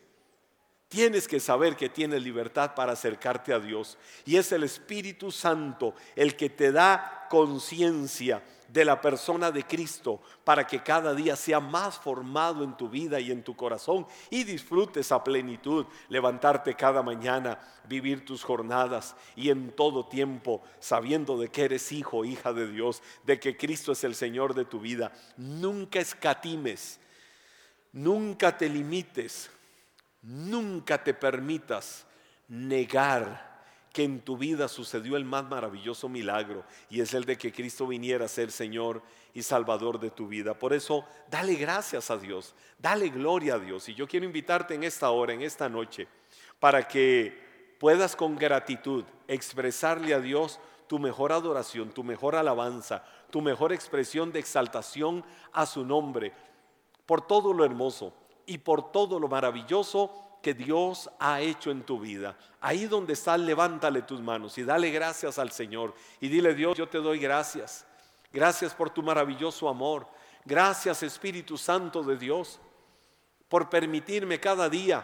Tienes 0.88 1.28
que 1.28 1.40
saber 1.40 1.76
que 1.76 1.90
tienes 1.90 2.24
libertad 2.24 2.76
para 2.76 2.94
acercarte 2.94 3.54
a 3.54 3.60
Dios. 3.60 3.98
Y 4.24 4.38
es 4.38 4.52
el 4.52 4.64
Espíritu 4.64 5.32
Santo 5.32 5.96
el 6.16 6.36
que 6.36 6.50
te 6.50 6.72
da 6.72 7.28
conciencia 7.30 8.44
de 8.68 8.86
la 8.86 9.02
persona 9.02 9.52
de 9.52 9.64
Cristo 9.64 10.22
para 10.44 10.66
que 10.66 10.82
cada 10.82 11.14
día 11.14 11.36
sea 11.36 11.60
más 11.60 11.98
formado 11.98 12.64
en 12.64 12.78
tu 12.78 12.90
vida 12.90 13.20
y 13.20 13.32
en 13.32 13.44
tu 13.44 13.56
corazón 13.56 14.08
y 14.30 14.44
disfrutes 14.44 15.12
a 15.12 15.24
plenitud, 15.24 15.86
levantarte 16.10 16.76
cada 16.76 17.04
mañana, 17.04 17.60
vivir 17.88 18.24
tus 18.24 18.44
jornadas 18.44 19.16
y 19.36 19.50
en 19.50 19.72
todo 19.72 20.06
tiempo 20.06 20.64
sabiendo 20.80 21.38
de 21.38 21.50
que 21.50 21.66
eres 21.66 21.92
hijo, 21.92 22.26
hija 22.26 22.54
de 22.54 22.72
Dios, 22.72 23.02
de 23.26 23.40
que 23.40 23.58
Cristo 23.58 23.92
es 23.92 24.04
el 24.04 24.16
Señor 24.16 24.54
de 24.54 24.66
tu 24.66 24.80
vida. 24.80 25.12
Nunca 25.38 26.00
escatimes, 26.00 27.00
nunca 27.96 28.58
te 28.58 28.68
limites, 28.70 29.50
nunca 30.22 31.04
te 31.04 31.14
permitas 31.14 32.06
negar 32.50 33.56
que 33.94 34.04
en 34.04 34.20
tu 34.20 34.38
vida 34.38 34.68
sucedió 34.68 35.16
el 35.16 35.24
más 35.24 35.46
maravilloso 35.46 36.10
milagro 36.10 36.66
y 36.90 37.00
es 37.00 37.14
el 37.14 37.24
de 37.24 37.38
que 37.38 37.54
Cristo 37.54 37.88
viniera 37.88 38.26
a 38.26 38.28
ser 38.28 38.52
Señor 38.52 39.02
y 39.34 39.42
Salvador 39.42 40.00
de 40.00 40.12
tu 40.12 40.28
vida. 40.28 40.54
Por 40.54 40.74
eso, 40.74 41.06
dale 41.32 41.56
gracias 41.56 42.12
a 42.12 42.18
Dios, 42.18 42.54
dale 42.78 43.08
gloria 43.08 43.56
a 43.56 43.60
Dios. 43.60 43.88
Y 43.88 43.96
yo 43.96 44.08
quiero 44.08 44.26
invitarte 44.26 44.76
en 44.76 44.84
esta 44.84 45.10
hora, 45.12 45.34
en 45.34 45.42
esta 45.42 45.70
noche, 45.70 46.10
para 46.60 46.86
que 46.86 47.76
puedas 47.80 48.18
con 48.18 48.36
gratitud 48.36 49.06
expresarle 49.30 50.14
a 50.14 50.20
Dios 50.20 50.60
tu 50.88 51.00
mejor 51.00 51.32
adoración, 51.32 51.92
tu 51.92 52.04
mejor 52.04 52.36
alabanza, 52.36 53.06
tu 53.32 53.42
mejor 53.42 53.72
expresión 53.72 54.34
de 54.34 54.40
exaltación 54.40 55.24
a 55.54 55.66
su 55.66 55.86
nombre, 55.86 56.34
por 57.06 57.26
todo 57.26 57.54
lo 57.54 57.66
hermoso 57.66 58.14
y 58.46 58.58
por 58.58 58.92
todo 58.92 59.20
lo 59.20 59.28
maravilloso 59.28 60.12
que 60.42 60.54
Dios 60.54 61.10
ha 61.20 61.42
hecho 61.42 61.72
en 61.72 61.84
tu 61.84 62.00
vida. 62.00 62.38
Ahí 62.62 62.86
donde 62.86 63.14
estás, 63.14 63.40
levántale 63.40 64.04
tus 64.04 64.22
manos 64.22 64.58
y 64.58 64.64
dale 64.64 64.92
gracias 64.92 65.40
al 65.40 65.52
Señor. 65.52 65.94
Y 66.22 66.28
dile, 66.28 66.54
Dios, 66.54 66.78
yo 66.78 66.88
te 66.88 67.00
doy 67.00 67.20
gracias. 67.20 67.86
Gracias 68.32 68.74
por 68.74 68.90
tu 68.90 69.02
maravilloso 69.02 69.68
amor. 69.68 70.08
Gracias, 70.46 71.02
Espíritu 71.02 71.58
Santo 71.58 72.04
de 72.04 72.18
Dios, 72.18 72.60
por 73.50 73.70
permitirme 73.70 74.40
cada 74.40 74.70
día 74.70 75.04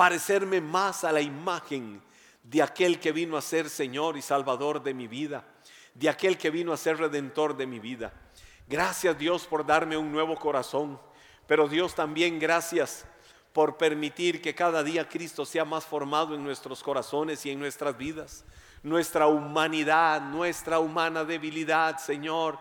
parecerme 0.00 0.62
más 0.62 1.04
a 1.04 1.12
la 1.12 1.20
imagen 1.20 2.02
de 2.42 2.62
aquel 2.62 2.98
que 2.98 3.12
vino 3.12 3.36
a 3.36 3.42
ser 3.42 3.68
Señor 3.68 4.16
y 4.16 4.22
Salvador 4.22 4.82
de 4.82 4.94
mi 4.94 5.06
vida, 5.06 5.44
de 5.92 6.08
aquel 6.08 6.38
que 6.38 6.48
vino 6.48 6.72
a 6.72 6.78
ser 6.78 6.96
Redentor 6.96 7.54
de 7.54 7.66
mi 7.66 7.80
vida. 7.80 8.10
Gracias 8.70 9.18
Dios 9.18 9.46
por 9.48 9.66
darme 9.66 9.96
un 9.96 10.12
nuevo 10.12 10.36
corazón, 10.36 11.00
pero 11.48 11.66
Dios 11.66 11.96
también 11.96 12.38
gracias 12.38 13.04
por 13.52 13.76
permitir 13.76 14.40
que 14.40 14.54
cada 14.54 14.84
día 14.84 15.08
Cristo 15.08 15.44
sea 15.44 15.64
más 15.64 15.84
formado 15.84 16.36
en 16.36 16.44
nuestros 16.44 16.80
corazones 16.80 17.44
y 17.44 17.50
en 17.50 17.58
nuestras 17.58 17.98
vidas. 17.98 18.44
Nuestra 18.84 19.26
humanidad, 19.26 20.20
nuestra 20.20 20.78
humana 20.78 21.24
debilidad, 21.24 21.98
Señor, 21.98 22.60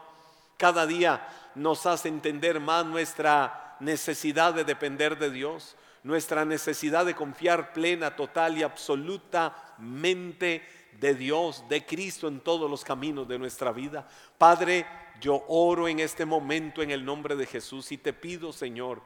cada 0.58 0.88
día 0.88 1.28
nos 1.54 1.86
hace 1.86 2.08
entender 2.08 2.60
más 2.60 2.88
nuestra 2.88 3.78
necesidad 3.80 4.56
de 4.56 4.64
depender 4.64 5.20
de 5.20 5.30
Dios, 5.30 5.76
nuestra 6.02 6.44
necesidad 6.44 7.06
de 7.06 7.14
confiar 7.14 7.72
plena, 7.72 8.16
total 8.16 8.58
y 8.58 8.64
absolutamente 8.64 10.68
de 11.00 11.14
Dios, 11.14 11.64
de 11.70 11.86
Cristo 11.86 12.28
en 12.28 12.40
todos 12.40 12.70
los 12.70 12.84
caminos 12.84 13.28
de 13.28 13.40
nuestra 13.40 13.72
vida. 13.72 14.08
Padre, 14.38 14.86
yo 15.20 15.44
oro 15.48 15.88
en 15.88 16.00
este 16.00 16.26
momento 16.26 16.82
en 16.82 16.92
el 16.92 17.04
nombre 17.04 17.36
de 17.36 17.46
Jesús 17.46 17.92
y 17.92 17.98
te 17.98 18.14
pido, 18.14 18.54
Señor, 18.54 19.02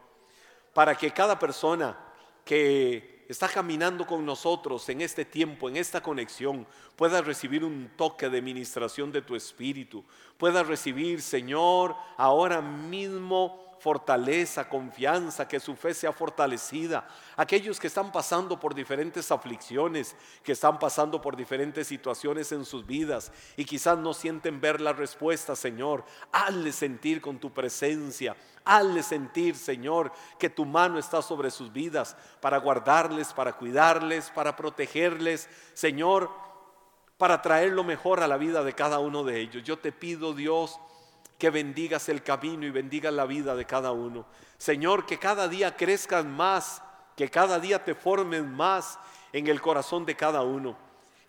para 0.73 0.95
que 0.95 1.11
cada 1.11 1.37
persona 1.37 1.97
que 2.45 3.25
está 3.29 3.47
caminando 3.47 4.05
con 4.05 4.25
nosotros 4.25 4.87
en 4.89 5.01
este 5.01 5.25
tiempo, 5.25 5.69
en 5.69 5.77
esta 5.77 6.01
conexión, 6.01 6.67
pueda 6.95 7.21
recibir 7.21 7.63
un 7.63 7.91
toque 7.95 8.29
de 8.29 8.41
ministración 8.41 9.11
de 9.11 9.21
tu 9.21 9.35
espíritu, 9.35 10.03
pueda 10.37 10.63
recibir, 10.63 11.21
Señor, 11.21 11.95
ahora 12.17 12.61
mismo 12.61 13.72
fortaleza, 13.83 14.69
confianza, 14.69 15.45
que 15.45 15.59
su 15.59 15.75
fe 15.75 15.93
sea 15.93 16.13
fortalecida. 16.13 17.05
Aquellos 17.35 17.81
que 17.81 17.87
están 17.87 18.13
pasando 18.13 18.57
por 18.57 18.73
diferentes 18.73 19.29
aflicciones, 19.29 20.15
que 20.41 20.53
están 20.53 20.79
pasando 20.79 21.21
por 21.21 21.35
diferentes 21.35 21.87
situaciones 21.87 22.53
en 22.53 22.63
sus 22.63 22.87
vidas 22.87 23.33
y 23.57 23.65
quizás 23.65 23.97
no 23.97 24.13
sienten 24.13 24.61
ver 24.61 24.79
la 24.79 24.93
respuesta, 24.93 25.53
Señor, 25.53 26.05
hazle 26.31 26.71
sentir 26.71 27.19
con 27.19 27.39
tu 27.39 27.51
presencia, 27.51 28.37
hazle 28.63 29.03
sentir, 29.03 29.57
Señor, 29.57 30.13
que 30.39 30.49
tu 30.49 30.63
mano 30.63 30.97
está 30.97 31.21
sobre 31.21 31.51
sus 31.51 31.73
vidas 31.73 32.15
para 32.39 32.59
guardarles, 32.59 33.33
para 33.33 33.51
cuidarles, 33.51 34.29
para 34.29 34.55
protegerles, 34.55 35.49
Señor, 35.73 36.31
para 37.17 37.41
traer 37.41 37.73
lo 37.73 37.83
mejor 37.83 38.21
a 38.21 38.29
la 38.29 38.37
vida 38.37 38.63
de 38.63 38.71
cada 38.71 38.99
uno 38.99 39.25
de 39.25 39.41
ellos. 39.41 39.61
Yo 39.65 39.77
te 39.77 39.91
pido, 39.91 40.33
Dios, 40.33 40.79
que 41.37 41.49
bendigas 41.49 42.09
el 42.09 42.23
camino 42.23 42.65
y 42.65 42.71
bendigas 42.71 43.13
la 43.13 43.25
vida 43.25 43.55
de 43.55 43.65
cada 43.65 43.91
uno. 43.91 44.25
Señor, 44.57 45.05
que 45.05 45.19
cada 45.19 45.47
día 45.47 45.75
crezcan 45.75 46.31
más, 46.31 46.81
que 47.15 47.29
cada 47.29 47.59
día 47.59 47.83
te 47.83 47.95
formen 47.95 48.51
más 48.53 48.97
en 49.31 49.47
el 49.47 49.61
corazón 49.61 50.05
de 50.05 50.15
cada 50.15 50.41
uno. 50.41 50.77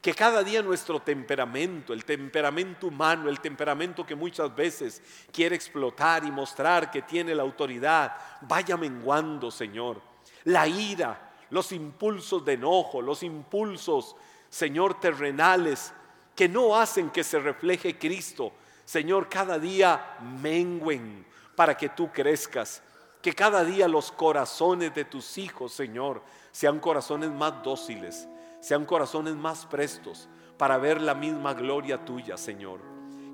Que 0.01 0.15
cada 0.15 0.45
día 0.45 0.63
nuestro 0.63 1.01
temperamento, 1.01 1.95
el 1.95 2.05
temperamento 2.05 2.89
humano, 2.89 3.31
el 3.31 3.41
temperamento 3.41 4.05
que 4.05 4.15
muchas 4.15 4.55
veces 4.55 5.03
quiere 5.33 5.57
explotar 5.57 6.25
y 6.25 6.31
mostrar 6.31 6.91
que 6.91 7.03
tiene 7.03 7.35
la 7.35 7.43
autoridad, 7.43 8.15
vaya 8.43 8.77
menguando, 8.77 9.51
Señor. 9.51 10.03
La 10.45 10.69
ira, 10.69 11.33
los 11.49 11.73
impulsos 11.73 12.45
de 12.45 12.53
enojo, 12.53 13.01
los 13.01 13.23
impulsos, 13.23 14.15
Señor, 14.51 15.01
terrenales, 15.01 15.95
que 16.37 16.49
no 16.49 16.77
hacen 16.77 17.11
que 17.11 17.25
se 17.25 17.39
refleje 17.39 17.99
Cristo, 17.99 18.53
Señor, 18.85 19.29
cada 19.29 19.59
día 19.59 20.19
menguen 20.41 21.25
para 21.55 21.77
que 21.77 21.89
tú 21.89 22.11
crezcas. 22.13 22.83
Que 23.23 23.33
cada 23.33 23.65
día 23.65 23.89
los 23.89 24.13
corazones 24.13 24.95
de 24.95 25.05
tus 25.05 25.39
hijos, 25.39 25.73
Señor, 25.73 26.23
sean 26.53 26.79
corazones 26.79 27.31
más 27.31 27.63
dóciles, 27.63 28.29
sean 28.61 28.85
corazones 28.85 29.35
más 29.35 29.65
prestos 29.65 30.29
para 30.59 30.77
ver 30.77 31.01
la 31.01 31.15
misma 31.15 31.55
gloria 31.55 32.05
tuya, 32.05 32.37
Señor. 32.37 32.81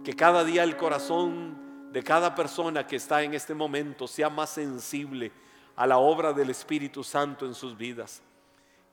Que 0.05 0.15
cada 0.15 0.45
día 0.45 0.63
el 0.63 0.77
corazón 0.77 1.91
de 1.93 2.05
cada 2.05 2.35
persona 2.37 2.87
que 2.87 2.97
está 2.97 3.23
en 3.23 3.35
este 3.35 3.53
momento 3.53 4.07
sea 4.07 4.31
más 4.31 4.51
sensible 4.51 5.33
a 5.75 5.87
la 5.87 5.99
obra 5.99 6.33
del 6.33 6.51
Espíritu 6.51 7.03
Santo 7.03 7.45
en 7.47 7.55
sus 7.55 7.77
vidas, 7.77 8.23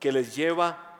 que 0.00 0.10
les 0.10 0.34
lleva 0.34 0.96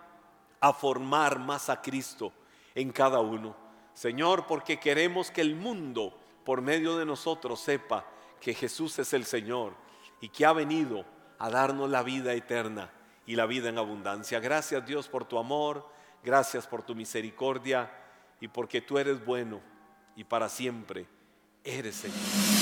a 0.60 0.72
formar 0.72 1.38
más 1.38 1.68
a 1.68 1.80
Cristo 1.80 2.32
en 2.74 2.92
cada 2.92 3.20
uno. 3.20 3.67
Señor, 3.98 4.46
porque 4.46 4.78
queremos 4.78 5.32
que 5.32 5.40
el 5.40 5.56
mundo 5.56 6.16
por 6.44 6.62
medio 6.62 6.96
de 6.96 7.04
nosotros 7.04 7.58
sepa 7.58 8.04
que 8.40 8.54
Jesús 8.54 8.96
es 9.00 9.12
el 9.12 9.24
Señor 9.24 9.74
y 10.20 10.28
que 10.28 10.46
ha 10.46 10.52
venido 10.52 11.04
a 11.40 11.50
darnos 11.50 11.90
la 11.90 12.04
vida 12.04 12.32
eterna 12.32 12.92
y 13.26 13.34
la 13.34 13.44
vida 13.46 13.70
en 13.70 13.76
abundancia. 13.76 14.38
Gracias 14.38 14.86
Dios 14.86 15.08
por 15.08 15.24
tu 15.24 15.36
amor, 15.36 15.84
gracias 16.22 16.64
por 16.64 16.84
tu 16.84 16.94
misericordia 16.94 17.90
y 18.40 18.46
porque 18.46 18.80
tú 18.80 18.98
eres 18.98 19.24
bueno 19.24 19.60
y 20.14 20.22
para 20.22 20.48
siempre 20.48 21.08
eres 21.64 21.96
Señor. 21.96 22.57